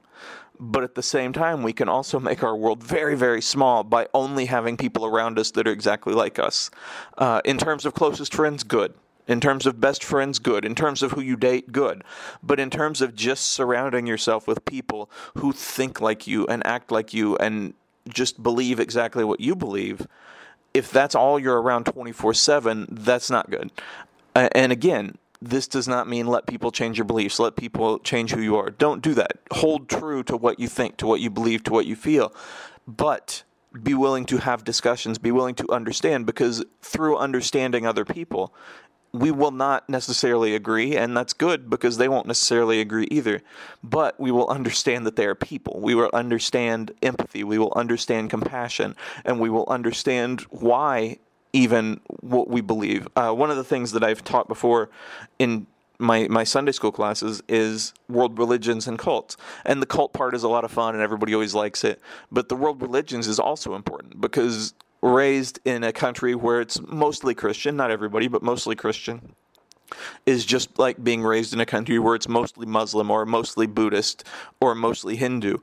but 0.59 0.83
at 0.83 0.95
the 0.95 1.03
same 1.03 1.33
time, 1.33 1.63
we 1.63 1.73
can 1.73 1.89
also 1.89 2.19
make 2.19 2.43
our 2.43 2.55
world 2.55 2.83
very, 2.83 3.15
very 3.15 3.41
small 3.41 3.83
by 3.83 4.07
only 4.13 4.45
having 4.45 4.77
people 4.77 5.05
around 5.05 5.39
us 5.39 5.51
that 5.51 5.67
are 5.67 5.71
exactly 5.71 6.13
like 6.13 6.39
us. 6.39 6.69
Uh, 7.17 7.41
in 7.43 7.57
terms 7.57 7.85
of 7.85 7.93
closest 7.93 8.33
friends, 8.33 8.63
good. 8.63 8.93
In 9.27 9.39
terms 9.39 9.65
of 9.65 9.79
best 9.79 10.03
friends, 10.03 10.39
good. 10.39 10.65
In 10.65 10.75
terms 10.75 11.01
of 11.01 11.11
who 11.11 11.21
you 11.21 11.35
date, 11.35 11.71
good. 11.71 12.03
But 12.41 12.59
in 12.59 12.69
terms 12.69 13.01
of 13.01 13.15
just 13.15 13.51
surrounding 13.51 14.05
yourself 14.05 14.47
with 14.47 14.65
people 14.65 15.09
who 15.37 15.53
think 15.53 16.01
like 16.01 16.27
you 16.27 16.45
and 16.47 16.65
act 16.67 16.91
like 16.91 17.13
you 17.13 17.37
and 17.37 17.73
just 18.09 18.41
believe 18.41 18.79
exactly 18.79 19.23
what 19.23 19.39
you 19.39 19.55
believe, 19.55 20.07
if 20.73 20.91
that's 20.91 21.15
all 21.15 21.39
you're 21.39 21.61
around 21.61 21.85
24 21.85 22.33
7, 22.33 22.87
that's 22.89 23.29
not 23.29 23.49
good. 23.49 23.71
And 24.35 24.71
again, 24.71 25.17
this 25.41 25.67
does 25.67 25.87
not 25.87 26.07
mean 26.07 26.25
let 26.25 26.47
people 26.47 26.71
change 26.71 26.97
your 26.97 27.05
beliefs, 27.05 27.39
let 27.39 27.55
people 27.55 27.99
change 27.99 28.31
who 28.31 28.41
you 28.41 28.55
are. 28.55 28.69
Don't 28.69 29.01
do 29.01 29.13
that. 29.13 29.39
Hold 29.51 29.89
true 29.89 30.23
to 30.23 30.37
what 30.37 30.59
you 30.59 30.67
think, 30.67 30.97
to 30.97 31.07
what 31.07 31.19
you 31.19 31.29
believe, 31.29 31.63
to 31.63 31.71
what 31.71 31.85
you 31.85 31.95
feel. 31.95 32.33
But 32.87 33.43
be 33.81 33.93
willing 33.93 34.25
to 34.25 34.37
have 34.37 34.63
discussions, 34.63 35.17
be 35.17 35.31
willing 35.31 35.55
to 35.55 35.71
understand, 35.71 36.25
because 36.25 36.63
through 36.81 37.17
understanding 37.17 37.85
other 37.85 38.05
people, 38.05 38.53
we 39.13 39.29
will 39.29 39.51
not 39.51 39.87
necessarily 39.87 40.55
agree, 40.55 40.97
and 40.97 41.15
that's 41.15 41.33
good 41.33 41.69
because 41.69 41.97
they 41.97 42.07
won't 42.07 42.25
necessarily 42.25 42.81
agree 42.81 43.07
either. 43.11 43.41
But 43.83 44.19
we 44.19 44.31
will 44.31 44.49
understand 44.49 45.05
that 45.05 45.15
they 45.15 45.25
are 45.25 45.35
people. 45.35 45.79
We 45.79 45.93
will 45.93 46.09
understand 46.13 46.91
empathy. 47.03 47.43
We 47.43 47.59
will 47.59 47.73
understand 47.75 48.31
compassion, 48.31 48.95
and 49.23 49.39
we 49.39 49.49
will 49.49 49.65
understand 49.67 50.41
why 50.49 51.19
even 51.53 52.01
what 52.21 52.49
we 52.49 52.61
believe. 52.61 53.07
Uh, 53.15 53.31
one 53.31 53.51
of 53.51 53.57
the 53.57 53.63
things 53.63 53.91
that 53.91 54.03
I've 54.03 54.23
taught 54.23 54.47
before 54.47 54.89
in 55.37 55.67
my, 55.99 56.27
my 56.27 56.43
Sunday 56.43 56.71
school 56.71 56.91
classes 56.91 57.43
is 57.47 57.93
world 58.09 58.39
religions 58.39 58.87
and 58.87 58.97
cults. 58.97 59.37
And 59.63 59.79
the 59.79 59.85
cult 59.85 60.13
part 60.13 60.33
is 60.33 60.41
a 60.41 60.49
lot 60.49 60.63
of 60.63 60.71
fun 60.71 60.95
and 60.95 61.03
everybody 61.03 61.33
always 61.33 61.53
likes 61.53 61.83
it. 61.83 62.01
But 62.31 62.49
the 62.49 62.55
world 62.55 62.81
religions 62.81 63.27
is 63.27 63.39
also 63.39 63.75
important 63.75 64.19
because 64.19 64.73
raised 65.03 65.59
in 65.65 65.83
a 65.83 65.91
country 65.91 66.33
where 66.33 66.61
it's 66.61 66.79
mostly 66.81 67.35
Christian, 67.35 67.75
not 67.75 67.91
everybody, 67.91 68.27
but 68.27 68.41
mostly 68.41 68.75
Christian, 68.75 69.35
is 70.25 70.45
just 70.45 70.79
like 70.79 71.03
being 71.03 71.21
raised 71.21 71.53
in 71.53 71.59
a 71.59 71.65
country 71.65 71.99
where 71.99 72.15
it's 72.15 72.29
mostly 72.29 72.65
Muslim 72.65 73.11
or 73.11 73.25
mostly 73.25 73.67
Buddhist 73.67 74.23
or 74.61 74.73
mostly 74.73 75.17
Hindu. 75.17 75.57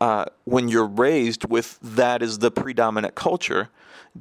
Uh, 0.00 0.26
when 0.44 0.68
you're 0.68 0.86
raised 0.86 1.48
with 1.50 1.78
that 1.82 2.22
as 2.22 2.38
the 2.38 2.50
predominant 2.50 3.14
culture, 3.14 3.68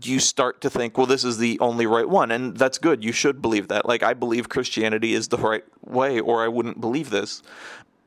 you 0.01 0.19
start 0.19 0.59
to 0.61 0.69
think, 0.69 0.97
well, 0.97 1.05
this 1.05 1.23
is 1.23 1.37
the 1.37 1.59
only 1.59 1.85
right 1.85 2.09
one. 2.09 2.31
And 2.31 2.57
that's 2.57 2.79
good. 2.79 3.03
You 3.03 3.11
should 3.11 3.41
believe 3.41 3.67
that. 3.67 3.85
Like, 3.85 4.01
I 4.01 4.13
believe 4.13 4.49
Christianity 4.49 5.13
is 5.13 5.27
the 5.27 5.37
right 5.37 5.63
way, 5.85 6.19
or 6.19 6.43
I 6.43 6.47
wouldn't 6.47 6.81
believe 6.81 7.11
this. 7.11 7.43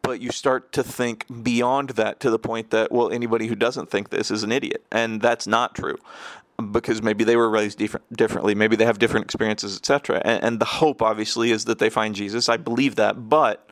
But 0.03 0.21
you 0.21 0.31
start 0.31 0.73
to 0.73 0.83
think 0.83 1.27
beyond 1.43 1.91
that 1.91 2.21
to 2.21 2.31
the 2.31 2.39
point 2.39 2.71
that, 2.71 2.93
well, 2.93 3.11
anybody 3.11 3.47
who 3.47 3.57
doesn't 3.57 3.91
think 3.91 4.11
this 4.11 4.31
is 4.31 4.43
an 4.43 4.53
idiot. 4.53 4.85
And 4.91 5.21
that's 5.21 5.47
not 5.47 5.75
true 5.75 5.97
because 6.71 7.03
maybe 7.03 7.25
they 7.25 7.37
were 7.37 7.51
raised 7.51 7.79
different, 7.79 8.17
differently, 8.17 8.55
maybe 8.55 8.77
they 8.77 8.85
have 8.85 8.99
different 8.99 9.25
experiences, 9.25 9.77
etc. 9.77 10.23
And, 10.25 10.43
and 10.43 10.61
the 10.61 10.65
hope, 10.65 11.03
obviously, 11.03 11.51
is 11.51 11.67
that 11.67 11.79
they 11.79 11.91
find 11.91 12.15
Jesus. 12.15 12.49
I 12.49 12.57
believe 12.57 12.97
that, 12.97 13.29
but 13.29 13.69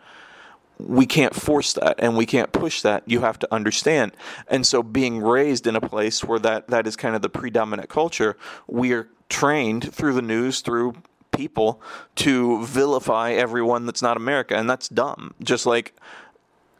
we 0.79 1.07
can't 1.07 1.35
force 1.35 1.73
that 1.75 1.95
and 1.99 2.17
we 2.17 2.27
can't 2.27 2.53
push 2.53 2.83
that. 2.83 3.05
You 3.07 3.21
have 3.21 3.39
to 3.41 3.55
understand. 3.55 4.13
And 4.49 4.67
so 4.67 4.83
being 4.83 5.21
raised 5.21 5.67
in 5.67 5.77
a 5.77 5.81
place 5.81 6.25
where 6.25 6.39
that, 6.41 6.69
that 6.69 6.87
is 6.87 6.97
kind 6.97 7.15
of 7.15 7.23
the 7.23 7.29
predominant 7.29 7.89
culture, 7.89 8.37
we 8.67 8.93
are 8.93 9.09
trained 9.29 9.95
through 9.95 10.15
the 10.15 10.23
news, 10.23 10.61
through 10.61 10.95
people 11.31 11.81
to 12.17 12.65
vilify 12.65 13.33
everyone 13.33 13.87
that's 13.87 14.03
not 14.03 14.17
America. 14.17 14.57
And 14.57 14.69
that's 14.69 14.89
dumb. 14.89 15.35
Just 15.43 15.67
like 15.67 15.95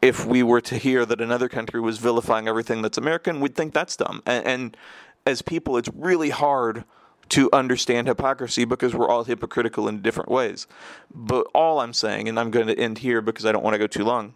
if 0.01 0.25
we 0.25 0.43
were 0.43 0.61
to 0.61 0.77
hear 0.77 1.05
that 1.05 1.21
another 1.21 1.49
country 1.49 1.79
was 1.79 1.97
vilifying 1.97 2.47
everything 2.47 2.81
that's 2.81 2.97
American, 2.97 3.39
we'd 3.39 3.55
think 3.55 3.73
that's 3.73 3.95
dumb. 3.95 4.21
And, 4.25 4.45
and 4.45 4.77
as 5.25 5.41
people, 5.41 5.77
it's 5.77 5.89
really 5.95 6.29
hard 6.29 6.83
to 7.29 7.49
understand 7.51 8.07
hypocrisy 8.07 8.65
because 8.65 8.93
we're 8.93 9.09
all 9.09 9.23
hypocritical 9.23 9.87
in 9.87 10.01
different 10.01 10.29
ways. 10.29 10.67
But 11.13 11.47
all 11.55 11.79
I'm 11.79 11.93
saying, 11.93 12.29
and 12.29 12.39
I'm 12.39 12.51
going 12.51 12.67
to 12.67 12.77
end 12.77 12.99
here 12.99 13.21
because 13.21 13.45
I 13.45 13.51
don't 13.51 13.63
want 13.63 13.73
to 13.73 13.79
go 13.79 13.87
too 13.87 14.03
long. 14.03 14.35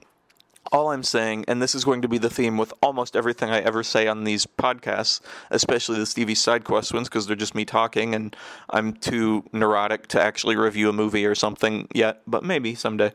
All 0.71 0.91
I'm 0.91 1.03
saying, 1.03 1.45
and 1.47 1.61
this 1.61 1.73
is 1.73 1.85
going 1.85 2.01
to 2.01 2.07
be 2.07 2.17
the 2.17 2.29
theme 2.29 2.57
with 2.57 2.73
almost 2.81 3.15
everything 3.15 3.49
I 3.49 3.59
ever 3.59 3.81
say 3.81 4.07
on 4.07 4.23
these 4.23 4.45
podcasts, 4.45 5.21
especially 5.49 5.97
the 5.99 6.05
Stevie 6.05 6.35
side 6.35 6.63
quest 6.63 6.93
ones, 6.93 7.07
because 7.07 7.27
they're 7.27 7.35
just 7.35 7.55
me 7.55 7.65
talking, 7.65 8.13
and 8.13 8.35
I'm 8.69 8.93
too 8.93 9.45
neurotic 9.51 10.07
to 10.07 10.21
actually 10.21 10.57
review 10.57 10.89
a 10.89 10.93
movie 10.93 11.25
or 11.25 11.33
something 11.33 11.87
yet, 11.93 12.21
but 12.27 12.43
maybe 12.43 12.75
someday. 12.75 13.13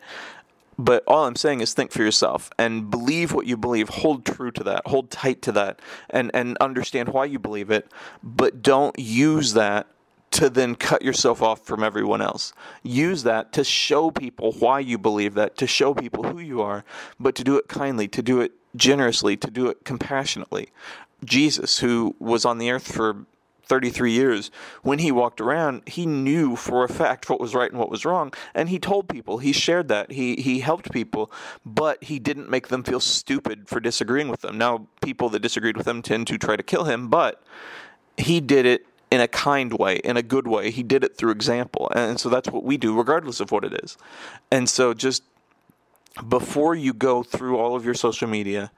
But 0.78 1.04
all 1.06 1.26
I'm 1.26 1.36
saying 1.36 1.60
is 1.60 1.72
think 1.72 1.92
for 1.92 2.02
yourself 2.02 2.50
and 2.58 2.90
believe 2.90 3.32
what 3.32 3.46
you 3.46 3.56
believe. 3.56 3.88
Hold 3.88 4.24
true 4.24 4.50
to 4.52 4.64
that. 4.64 4.86
Hold 4.86 5.10
tight 5.10 5.42
to 5.42 5.52
that 5.52 5.80
and, 6.10 6.30
and 6.34 6.56
understand 6.60 7.10
why 7.10 7.26
you 7.26 7.38
believe 7.38 7.70
it. 7.70 7.90
But 8.22 8.62
don't 8.62 8.98
use 8.98 9.52
that 9.54 9.86
to 10.32 10.50
then 10.50 10.74
cut 10.74 11.02
yourself 11.02 11.40
off 11.40 11.64
from 11.64 11.84
everyone 11.84 12.20
else. 12.20 12.52
Use 12.82 13.22
that 13.22 13.52
to 13.52 13.62
show 13.62 14.10
people 14.10 14.50
why 14.58 14.80
you 14.80 14.98
believe 14.98 15.34
that, 15.34 15.56
to 15.58 15.66
show 15.66 15.94
people 15.94 16.24
who 16.24 16.40
you 16.40 16.60
are, 16.60 16.84
but 17.20 17.36
to 17.36 17.44
do 17.44 17.56
it 17.56 17.68
kindly, 17.68 18.08
to 18.08 18.20
do 18.20 18.40
it 18.40 18.50
generously, 18.74 19.36
to 19.36 19.48
do 19.48 19.68
it 19.68 19.84
compassionately. 19.84 20.70
Jesus, 21.24 21.78
who 21.78 22.16
was 22.18 22.44
on 22.44 22.58
the 22.58 22.72
earth 22.72 22.92
for 22.92 23.26
33 23.66 24.12
years, 24.12 24.50
when 24.82 24.98
he 24.98 25.10
walked 25.10 25.40
around, 25.40 25.82
he 25.86 26.06
knew 26.06 26.56
for 26.56 26.84
a 26.84 26.88
fact 26.88 27.28
what 27.30 27.40
was 27.40 27.54
right 27.54 27.70
and 27.70 27.78
what 27.78 27.90
was 27.90 28.04
wrong, 28.04 28.32
and 28.54 28.68
he 28.68 28.78
told 28.78 29.08
people, 29.08 29.38
he 29.38 29.52
shared 29.52 29.88
that, 29.88 30.12
he 30.12 30.36
he 30.36 30.60
helped 30.60 30.92
people, 30.92 31.30
but 31.64 32.02
he 32.04 32.18
didn't 32.18 32.50
make 32.50 32.68
them 32.68 32.82
feel 32.82 33.00
stupid 33.00 33.68
for 33.68 33.80
disagreeing 33.80 34.28
with 34.28 34.40
them. 34.40 34.58
Now, 34.58 34.86
people 35.02 35.28
that 35.30 35.40
disagreed 35.40 35.76
with 35.76 35.88
him 35.88 36.02
tend 36.02 36.26
to 36.28 36.38
try 36.38 36.56
to 36.56 36.62
kill 36.62 36.84
him, 36.84 37.08
but 37.08 37.42
he 38.16 38.40
did 38.40 38.66
it 38.66 38.86
in 39.10 39.20
a 39.20 39.28
kind 39.28 39.72
way, 39.74 39.96
in 39.96 40.16
a 40.16 40.22
good 40.22 40.46
way. 40.46 40.70
He 40.70 40.82
did 40.82 41.04
it 41.04 41.16
through 41.16 41.30
example. 41.30 41.90
And 41.94 42.18
so 42.18 42.28
that's 42.28 42.48
what 42.48 42.64
we 42.64 42.76
do 42.76 42.96
regardless 42.96 43.38
of 43.38 43.52
what 43.52 43.64
it 43.64 43.72
is. 43.84 43.96
And 44.50 44.68
so 44.68 44.92
just 44.92 45.22
before 46.28 46.74
you 46.74 46.92
go 46.92 47.22
through 47.22 47.58
all 47.58 47.76
of 47.76 47.84
your 47.84 47.94
social 47.94 48.28
media, 48.28 48.72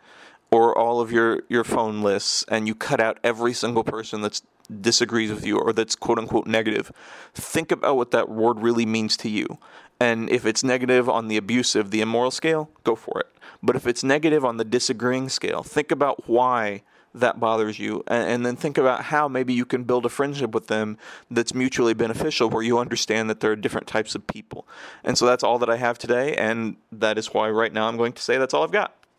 or 0.50 0.76
all 0.76 1.00
of 1.00 1.10
your, 1.10 1.42
your 1.48 1.64
phone 1.64 2.02
lists 2.02 2.44
and 2.48 2.68
you 2.68 2.74
cut 2.74 3.00
out 3.00 3.18
every 3.24 3.52
single 3.52 3.84
person 3.84 4.20
that's 4.20 4.42
disagrees 4.66 5.30
with 5.30 5.44
you 5.44 5.58
or 5.58 5.72
that's 5.72 5.94
quote 5.94 6.18
unquote 6.18 6.46
negative, 6.46 6.92
think 7.34 7.72
about 7.72 7.96
what 7.96 8.10
that 8.10 8.28
word 8.28 8.60
really 8.60 8.86
means 8.86 9.16
to 9.18 9.28
you. 9.28 9.58
And 9.98 10.28
if 10.30 10.44
it's 10.44 10.62
negative 10.62 11.08
on 11.08 11.28
the 11.28 11.36
abusive, 11.36 11.90
the 11.90 12.00
immoral 12.00 12.30
scale, 12.30 12.70
go 12.84 12.94
for 12.94 13.20
it. 13.20 13.28
But 13.62 13.76
if 13.76 13.86
it's 13.86 14.04
negative 14.04 14.44
on 14.44 14.58
the 14.58 14.64
disagreeing 14.64 15.28
scale, 15.28 15.62
think 15.62 15.90
about 15.90 16.28
why 16.28 16.82
that 17.14 17.40
bothers 17.40 17.78
you 17.78 18.04
and, 18.06 18.28
and, 18.28 18.46
then 18.46 18.56
think 18.56 18.76
about 18.76 19.04
how 19.04 19.26
maybe 19.26 19.54
you 19.54 19.64
can 19.64 19.84
build 19.84 20.04
a 20.04 20.08
friendship 20.10 20.52
with 20.52 20.66
them 20.66 20.98
that's 21.30 21.54
mutually 21.54 21.94
beneficial 21.94 22.50
where 22.50 22.62
you 22.62 22.78
understand 22.78 23.30
that 23.30 23.40
there 23.40 23.50
are 23.50 23.56
different 23.56 23.86
types 23.86 24.14
of 24.14 24.26
people. 24.26 24.68
And 25.02 25.16
so 25.16 25.24
that's 25.24 25.42
all 25.42 25.58
that 25.60 25.70
I 25.70 25.76
have 25.76 25.96
today 25.96 26.36
and 26.36 26.76
that 26.92 27.16
is 27.16 27.32
why 27.32 27.48
right 27.48 27.72
now 27.72 27.88
I'm 27.88 27.96
going 27.96 28.12
to 28.12 28.22
say 28.22 28.36
that's 28.36 28.52
all 28.52 28.64
I've 28.64 28.70
got. 28.70 28.94